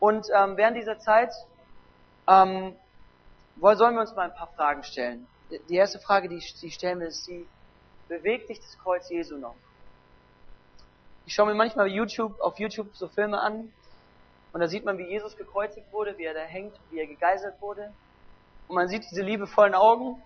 Und 0.00 0.26
ähm, 0.34 0.56
während 0.56 0.76
dieser 0.76 0.98
Zeit 0.98 1.32
ähm, 2.26 2.74
sollen 3.60 3.94
wir 3.94 4.00
uns 4.00 4.16
mal 4.16 4.22
ein 4.28 4.34
paar 4.34 4.50
Fragen 4.56 4.82
stellen. 4.82 5.28
Die 5.68 5.76
erste 5.76 6.00
Frage, 6.00 6.28
die 6.28 6.38
ich 6.38 6.74
stellen 6.74 6.98
will, 6.98 7.06
ist 7.06 7.28
die, 7.28 7.46
bewegt 8.08 8.48
dich 8.48 8.58
das 8.58 8.76
Kreuz 8.76 9.08
Jesu 9.08 9.36
noch? 9.36 9.54
Ich 11.26 11.34
schaue 11.34 11.46
mir 11.46 11.54
manchmal 11.54 11.86
YouTube, 11.86 12.40
auf 12.40 12.58
YouTube 12.58 12.88
so 12.96 13.06
Filme 13.06 13.40
an, 13.40 13.72
und 14.52 14.60
da 14.60 14.66
sieht 14.66 14.84
man, 14.84 14.98
wie 14.98 15.04
Jesus 15.04 15.36
gekreuzigt 15.36 15.92
wurde, 15.92 16.18
wie 16.18 16.24
er 16.24 16.34
da 16.34 16.40
hängt, 16.40 16.74
wie 16.90 16.98
er 16.98 17.06
gegeißelt 17.06 17.60
wurde. 17.60 17.92
Und 18.68 18.74
man 18.74 18.88
sieht 18.88 19.04
diese 19.10 19.22
liebevollen 19.22 19.74
Augen. 19.74 20.20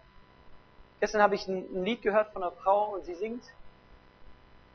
Gestern 1.01 1.21
habe 1.21 1.35
ich 1.35 1.47
ein, 1.47 1.85
Lied 1.85 2.03
gehört 2.03 2.33
von 2.33 2.43
einer 2.43 2.53
Frau 2.53 2.95
und 2.95 3.05
sie 3.05 3.15
singt, 3.15 3.45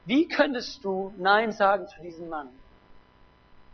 wie 0.05 0.27
könntest 0.27 0.83
du 0.83 1.13
Nein 1.17 1.51
sagen 1.51 1.87
zu 1.87 2.01
diesem 2.01 2.29
Mann? 2.29 2.49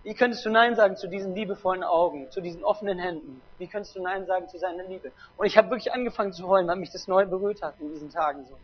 Wie 0.03 0.13
könntest 0.13 0.45
du 0.45 0.49
Nein 0.49 0.75
sagen 0.75 0.95
zu 0.97 1.07
diesen 1.07 1.33
liebevollen 1.33 1.83
Augen, 1.83 2.29
zu 2.29 2.39
diesen 2.39 2.63
offenen 2.63 2.99
Händen? 2.99 3.41
Wie 3.57 3.67
könntest 3.67 3.95
du 3.95 4.01
Nein 4.01 4.25
sagen 4.25 4.47
zu 4.47 4.57
seiner 4.57 4.83
Liebe? 4.83 5.11
Und 5.35 5.47
ich 5.47 5.57
habe 5.57 5.69
wirklich 5.71 5.91
angefangen 5.93 6.31
zu 6.31 6.47
heulen, 6.47 6.67
weil 6.67 6.75
mich 6.75 6.91
das 6.91 7.07
neu 7.07 7.25
berührt 7.25 7.61
hat 7.61 7.75
in 7.79 7.89
diesen 7.89 8.11
Tagen 8.11 8.45
so. 8.45 8.55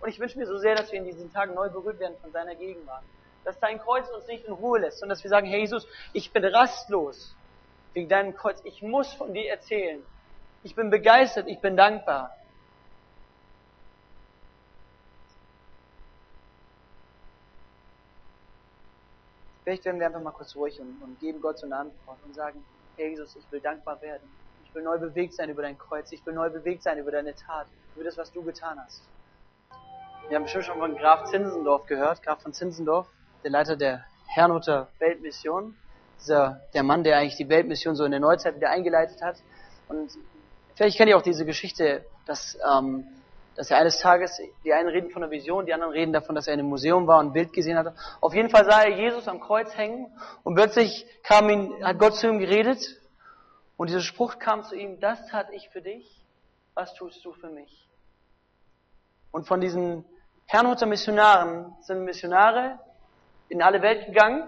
Und 0.00 0.08
ich 0.08 0.20
wünsche 0.20 0.38
mir 0.38 0.46
so 0.46 0.58
sehr, 0.58 0.74
dass 0.74 0.92
wir 0.92 0.98
in 0.98 1.04
diesen 1.06 1.32
Tagen 1.32 1.54
neu 1.54 1.70
berührt 1.70 1.98
werden 1.98 2.16
von 2.20 2.30
seiner 2.30 2.54
Gegenwart 2.54 3.04
dass 3.44 3.58
dein 3.58 3.78
Kreuz 3.78 4.08
uns 4.10 4.26
nicht 4.26 4.44
in 4.44 4.52
Ruhe 4.52 4.80
lässt, 4.80 4.98
sondern 4.98 5.16
dass 5.16 5.22
wir 5.24 5.30
sagen, 5.30 5.46
Herr 5.46 5.58
Jesus, 5.58 5.86
ich 6.12 6.32
bin 6.32 6.44
rastlos 6.44 7.34
wegen 7.94 8.08
deinem 8.08 8.34
Kreuz. 8.34 8.60
Ich 8.64 8.82
muss 8.82 9.12
von 9.12 9.32
dir 9.32 9.50
erzählen. 9.50 10.02
Ich 10.62 10.74
bin 10.74 10.90
begeistert, 10.90 11.48
ich 11.48 11.58
bin 11.58 11.76
dankbar. 11.76 12.36
Vielleicht 19.64 19.84
werden 19.84 20.00
wir 20.00 20.06
einfach 20.06 20.20
mal 20.20 20.32
kurz 20.32 20.56
ruhig 20.56 20.80
und, 20.80 21.00
und 21.02 21.20
geben 21.20 21.40
Gott 21.40 21.58
so 21.58 21.66
eine 21.66 21.76
Antwort 21.76 22.18
und 22.24 22.34
sagen, 22.34 22.64
Herr 22.96 23.08
Jesus, 23.08 23.36
ich 23.36 23.52
will 23.52 23.60
dankbar 23.60 24.00
werden. 24.02 24.28
Ich 24.64 24.74
will 24.74 24.82
neu 24.82 24.98
bewegt 24.98 25.34
sein 25.34 25.50
über 25.50 25.62
dein 25.62 25.78
Kreuz. 25.78 26.10
Ich 26.12 26.24
will 26.26 26.34
neu 26.34 26.50
bewegt 26.50 26.82
sein 26.82 26.98
über 26.98 27.10
deine 27.10 27.34
Tat, 27.34 27.66
über 27.94 28.04
das, 28.04 28.16
was 28.16 28.32
du 28.32 28.42
getan 28.42 28.80
hast. 28.84 29.02
Wir 30.28 30.36
haben 30.36 30.44
bestimmt 30.44 30.64
schon 30.64 30.78
von 30.78 30.96
Graf 30.96 31.24
Zinsendorf 31.24 31.86
gehört, 31.86 32.22
Graf 32.22 32.42
von 32.42 32.52
Zinsendorf 32.52 33.06
der 33.42 33.50
Leiter 33.50 33.76
der 33.76 34.04
Herrnhuter 34.26 34.88
Weltmission, 34.98 35.76
dieser, 36.20 36.60
der 36.74 36.82
Mann, 36.82 37.04
der 37.04 37.18
eigentlich 37.18 37.36
die 37.36 37.48
Weltmission 37.48 37.96
so 37.96 38.04
in 38.04 38.10
der 38.12 38.20
Neuzeit 38.20 38.56
wieder 38.56 38.70
eingeleitet 38.70 39.20
hat. 39.22 39.36
Und 39.88 40.10
vielleicht 40.74 40.96
kennt 40.96 41.10
ihr 41.10 41.16
auch 41.16 41.22
diese 41.22 41.44
Geschichte, 41.44 42.04
dass, 42.26 42.56
ähm, 42.66 43.06
dass 43.56 43.70
er 43.70 43.78
eines 43.78 43.98
Tages, 43.98 44.40
die 44.64 44.72
einen 44.72 44.88
reden 44.88 45.10
von 45.10 45.22
einer 45.22 45.30
Vision, 45.30 45.66
die 45.66 45.74
anderen 45.74 45.92
reden 45.92 46.12
davon, 46.12 46.34
dass 46.34 46.46
er 46.46 46.54
in 46.54 46.60
einem 46.60 46.68
Museum 46.68 47.06
war 47.06 47.18
und 47.18 47.26
ein 47.26 47.32
Bild 47.32 47.52
gesehen 47.52 47.76
hatte. 47.76 47.94
Auf 48.20 48.34
jeden 48.34 48.48
Fall 48.48 48.64
sah 48.64 48.82
er 48.82 48.96
Jesus 48.96 49.28
am 49.28 49.40
Kreuz 49.40 49.76
hängen 49.76 50.06
und 50.44 50.54
plötzlich 50.54 51.06
kam 51.22 51.50
ihn, 51.50 51.84
hat 51.84 51.98
Gott 51.98 52.14
zu 52.14 52.28
ihm 52.28 52.38
geredet 52.38 52.80
und 53.76 53.88
dieser 53.88 54.00
Spruch 54.00 54.38
kam 54.38 54.62
zu 54.62 54.76
ihm, 54.76 55.00
das 55.00 55.26
tat 55.26 55.48
ich 55.52 55.68
für 55.70 55.82
dich, 55.82 56.24
was 56.74 56.94
tust 56.94 57.24
du 57.24 57.32
für 57.32 57.50
mich? 57.50 57.88
Und 59.30 59.46
von 59.46 59.60
diesen 59.60 60.04
Herrnhuter 60.46 60.86
Missionaren 60.86 61.74
sind 61.80 62.04
Missionare, 62.04 62.78
in 63.48 63.62
alle 63.62 63.82
Welt 63.82 64.06
gegangen. 64.06 64.46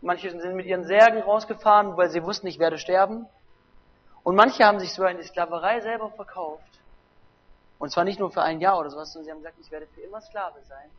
Manche 0.00 0.30
sind 0.30 0.54
mit 0.54 0.66
ihren 0.66 0.84
Särgen 0.84 1.22
rausgefahren, 1.22 1.96
weil 1.96 2.10
sie 2.10 2.22
wussten, 2.22 2.46
ich 2.46 2.58
werde 2.58 2.78
sterben. 2.78 3.26
Und 4.22 4.36
manche 4.36 4.64
haben 4.64 4.80
sich 4.80 4.92
sogar 4.92 5.10
in 5.10 5.18
die 5.18 5.24
Sklaverei 5.24 5.80
selber 5.80 6.10
verkauft. 6.10 6.80
Und 7.78 7.90
zwar 7.90 8.04
nicht 8.04 8.18
nur 8.18 8.30
für 8.30 8.42
ein 8.42 8.60
Jahr 8.60 8.78
oder 8.78 8.90
sowas, 8.90 9.12
sondern 9.12 9.24
sie 9.24 9.30
haben 9.30 9.38
gesagt, 9.38 9.58
ich 9.60 9.70
werde 9.70 9.86
für 9.86 10.00
immer 10.00 10.20
Sklave 10.20 10.58
sein. 10.68 10.90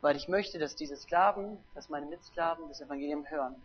Weil 0.00 0.16
ich 0.16 0.28
möchte, 0.28 0.58
dass 0.58 0.76
diese 0.76 0.96
Sklaven, 0.96 1.58
dass 1.74 1.88
meine 1.88 2.06
Mitsklaven 2.06 2.68
das 2.68 2.80
Evangelium 2.80 3.28
hören. 3.28 3.56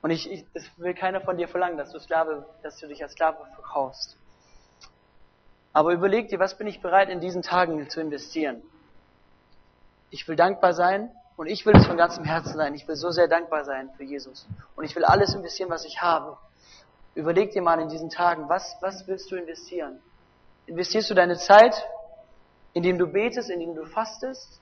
Und 0.00 0.10
ich, 0.10 0.30
ich, 0.30 0.44
das 0.54 0.64
will 0.76 0.94
keiner 0.94 1.20
von 1.20 1.36
dir 1.36 1.48
verlangen, 1.48 1.76
dass 1.76 1.90
du 1.90 1.98
Sklave, 1.98 2.46
dass 2.62 2.78
du 2.78 2.86
dich 2.86 3.02
als 3.02 3.12
Sklave 3.12 3.44
verkaufst. 3.54 4.16
Aber 5.72 5.92
überleg 5.92 6.28
dir, 6.28 6.38
was 6.38 6.56
bin 6.56 6.66
ich 6.66 6.80
bereit 6.80 7.08
in 7.08 7.20
diesen 7.20 7.42
Tagen 7.42 7.88
zu 7.88 8.00
investieren? 8.00 8.62
Ich 10.10 10.26
will 10.26 10.36
dankbar 10.36 10.72
sein 10.72 11.10
und 11.36 11.46
ich 11.46 11.66
will 11.66 11.76
es 11.76 11.86
von 11.86 11.96
ganzem 11.96 12.24
Herzen 12.24 12.56
sein. 12.56 12.74
Ich 12.74 12.88
will 12.88 12.96
so 12.96 13.10
sehr 13.10 13.28
dankbar 13.28 13.64
sein 13.64 13.90
für 13.96 14.04
Jesus. 14.04 14.46
Und 14.74 14.84
ich 14.84 14.96
will 14.96 15.04
alles 15.04 15.34
investieren, 15.34 15.70
was 15.70 15.84
ich 15.84 16.00
habe. 16.00 16.36
Überleg 17.14 17.52
dir 17.52 17.62
mal 17.62 17.80
in 17.80 17.88
diesen 17.88 18.10
Tagen, 18.10 18.48
was, 18.48 18.76
was 18.80 19.06
willst 19.06 19.30
du 19.30 19.36
investieren? 19.36 20.00
Investierst 20.66 21.10
du 21.10 21.14
deine 21.14 21.36
Zeit, 21.36 21.74
indem 22.72 22.98
du 22.98 23.06
betest, 23.06 23.50
indem 23.50 23.74
du 23.74 23.84
fastest? 23.86 24.60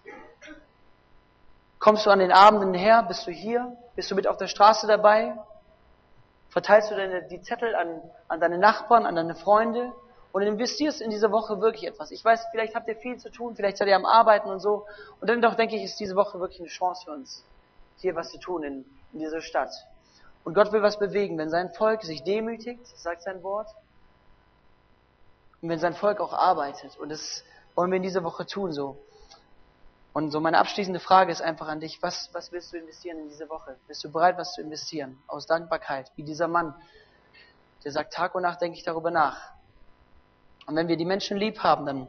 Kommst 1.79 2.07
du 2.07 2.11
an 2.11 2.19
den 2.19 2.33
Abenden 2.33 2.75
her? 2.75 3.03
Bist 3.03 3.27
du 3.27 3.31
hier? 3.31 3.77
Bist 3.95 4.11
du 4.11 4.15
mit 4.15 4.27
auf 4.27 4.37
der 4.37 4.47
Straße 4.47 4.87
dabei? 4.87 5.37
Verteilst 6.49 6.91
du 6.91 6.97
deine, 6.97 7.23
die 7.23 7.41
Zettel 7.43 7.75
an, 7.75 8.01
an 8.29 8.41
deine 8.41 8.59
Nachbarn, 8.59 9.07
an 9.07 9.15
deine 9.15 9.35
Freunde? 9.35 9.93
Und 10.37 10.43
investierst 10.43 11.01
in 11.01 11.09
diese 11.09 11.33
Woche 11.33 11.63
wirklich 11.63 11.87
etwas. 11.87 12.11
Ich 12.11 12.23
weiß, 12.23 12.49
vielleicht 12.51 12.75
habt 12.75 12.87
ihr 12.89 12.97
viel 12.97 13.17
zu 13.17 13.31
tun, 13.31 13.57
vielleicht 13.57 13.79
seid 13.79 13.89
ihr 13.89 13.97
am 13.97 14.05
Arbeiten 14.05 14.51
und 14.51 14.61
so. 14.61 14.85
Und 15.19 15.31
dann 15.31 15.41
doch 15.41 15.55
denke 15.55 15.77
ich, 15.77 15.85
ist 15.85 15.99
diese 15.99 16.15
Woche 16.15 16.39
wirklich 16.39 16.61
eine 16.61 16.69
Chance 16.69 17.07
für 17.07 17.13
uns, 17.13 17.43
hier 17.97 18.15
was 18.15 18.33
zu 18.33 18.39
tun 18.39 18.63
in, 18.63 18.85
in 19.15 19.21
dieser 19.21 19.41
Stadt. 19.41 19.73
Und 20.45 20.53
Gott 20.53 20.73
will 20.73 20.83
was 20.83 20.99
bewegen, 20.99 21.39
wenn 21.39 21.49
sein 21.49 21.73
Volk 21.73 22.03
sich 22.03 22.23
demütigt, 22.23 22.87
sagt 22.99 23.23
sein 23.23 23.43
Wort, 23.43 23.69
und 25.63 25.71
wenn 25.71 25.79
sein 25.79 25.95
Volk 25.95 26.21
auch 26.21 26.35
arbeitet. 26.35 26.99
Und 26.99 27.09
das 27.09 27.43
wollen 27.75 27.91
wir 27.91 27.97
in 27.97 28.03
dieser 28.03 28.23
Woche 28.23 28.45
tun 28.45 28.73
so. 28.73 28.99
Und 30.13 30.33
so 30.33 30.41
meine 30.41 30.59
abschließende 30.59 31.01
Frage 31.01 31.33
ist 31.33 31.41
einfach 31.41 31.69
an 31.69 31.81
dich, 31.81 32.03
was, 32.03 32.29
was 32.35 32.53
willst 32.53 32.75
du 32.75 32.77
investieren 32.77 33.21
in 33.21 33.29
diese 33.29 33.49
Woche? 33.49 33.79
Bist 33.89 34.05
du 34.05 34.13
bereit, 34.13 34.37
was 34.37 34.53
zu 34.53 34.61
investieren? 34.61 35.17
Aus 35.29 35.47
Dankbarkeit, 35.47 36.13
wie 36.15 36.25
dieser 36.25 36.47
Mann, 36.47 36.75
der 37.85 37.93
sagt, 37.93 38.13
Tag 38.13 38.35
und 38.35 38.43
Nacht 38.43 38.61
denke 38.61 38.77
ich 38.77 38.85
darüber 38.85 39.11
nach. 39.11 39.56
Und 40.67 40.77
wenn 40.77 40.89
wir 40.89 40.97
die 40.97 41.05
Menschen 41.05 41.37
lieb 41.37 41.61
haben, 41.61 41.87
dann, 41.87 42.09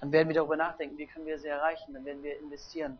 dann 0.00 0.12
werden 0.12 0.28
wir 0.28 0.34
darüber 0.34 0.56
nachdenken, 0.56 0.98
wie 0.98 1.06
können 1.06 1.26
wir 1.26 1.38
sie 1.38 1.48
erreichen, 1.48 1.94
dann 1.94 2.04
werden 2.04 2.22
wir 2.22 2.38
investieren. 2.38 2.98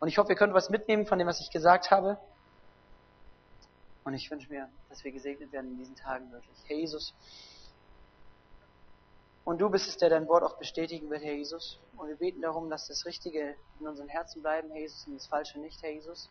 Und 0.00 0.08
ich 0.08 0.18
hoffe, 0.18 0.32
ihr 0.32 0.36
könnt 0.36 0.54
was 0.54 0.70
mitnehmen 0.70 1.06
von 1.06 1.18
dem, 1.18 1.28
was 1.28 1.40
ich 1.40 1.50
gesagt 1.50 1.90
habe. 1.90 2.18
Und 4.04 4.14
ich 4.14 4.30
wünsche 4.30 4.48
mir, 4.48 4.68
dass 4.88 5.04
wir 5.04 5.12
gesegnet 5.12 5.52
werden 5.52 5.72
in 5.72 5.78
diesen 5.78 5.94
Tagen 5.94 6.32
wirklich. 6.32 6.56
Herr 6.66 6.76
Jesus, 6.76 7.14
und 9.44 9.60
du 9.60 9.68
bist 9.68 9.88
es, 9.88 9.96
der 9.96 10.08
dein 10.08 10.28
Wort 10.28 10.44
auch 10.44 10.56
bestätigen 10.56 11.10
wird, 11.10 11.22
Herr 11.22 11.34
Jesus. 11.34 11.80
Und 11.96 12.08
wir 12.08 12.16
beten 12.16 12.40
darum, 12.42 12.70
dass 12.70 12.86
das 12.86 13.04
Richtige 13.06 13.56
in 13.80 13.88
unseren 13.88 14.08
Herzen 14.08 14.40
bleiben, 14.40 14.70
Herr 14.70 14.80
Jesus, 14.80 15.06
und 15.06 15.14
das 15.14 15.26
Falsche 15.26 15.58
nicht, 15.58 15.82
Herr 15.82 15.90
Jesus. 15.90 16.30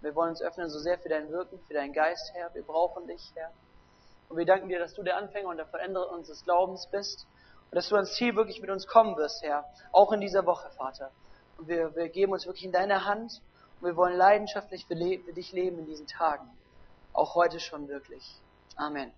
Wir 0.00 0.14
wollen 0.14 0.30
uns 0.30 0.40
öffnen 0.40 0.70
so 0.70 0.78
sehr 0.78 0.98
für 0.98 1.08
dein 1.08 1.30
Wirken, 1.30 1.58
für 1.66 1.74
deinen 1.74 1.92
Geist, 1.92 2.32
Herr. 2.34 2.54
Wir 2.54 2.62
brauchen 2.62 3.06
dich, 3.06 3.32
Herr. 3.34 3.52
Und 4.28 4.36
wir 4.36 4.44
danken 4.44 4.68
dir, 4.68 4.78
dass 4.78 4.94
du 4.94 5.02
der 5.02 5.16
Anfänger 5.16 5.48
und 5.48 5.56
der 5.56 5.66
Veränderer 5.66 6.10
unseres 6.10 6.44
Glaubens 6.44 6.86
bist. 6.90 7.26
Und 7.70 7.76
dass 7.76 7.88
du 7.88 7.96
ans 7.96 8.14
Ziel 8.14 8.36
wirklich 8.36 8.60
mit 8.60 8.70
uns 8.70 8.86
kommen 8.86 9.16
wirst, 9.16 9.42
Herr. 9.42 9.64
Auch 9.92 10.12
in 10.12 10.20
dieser 10.20 10.46
Woche, 10.46 10.70
Vater. 10.70 11.10
Und 11.56 11.68
wir, 11.68 11.94
wir 11.96 12.08
geben 12.08 12.32
uns 12.32 12.46
wirklich 12.46 12.64
in 12.64 12.72
deine 12.72 13.04
Hand. 13.04 13.42
Und 13.80 13.86
wir 13.88 13.96
wollen 13.96 14.16
leidenschaftlich 14.16 14.86
für, 14.86 14.96
für 14.96 15.32
dich 15.32 15.52
leben 15.52 15.78
in 15.78 15.86
diesen 15.86 16.06
Tagen. 16.06 16.48
Auch 17.12 17.34
heute 17.34 17.60
schon 17.60 17.88
wirklich. 17.88 18.40
Amen. 18.76 19.12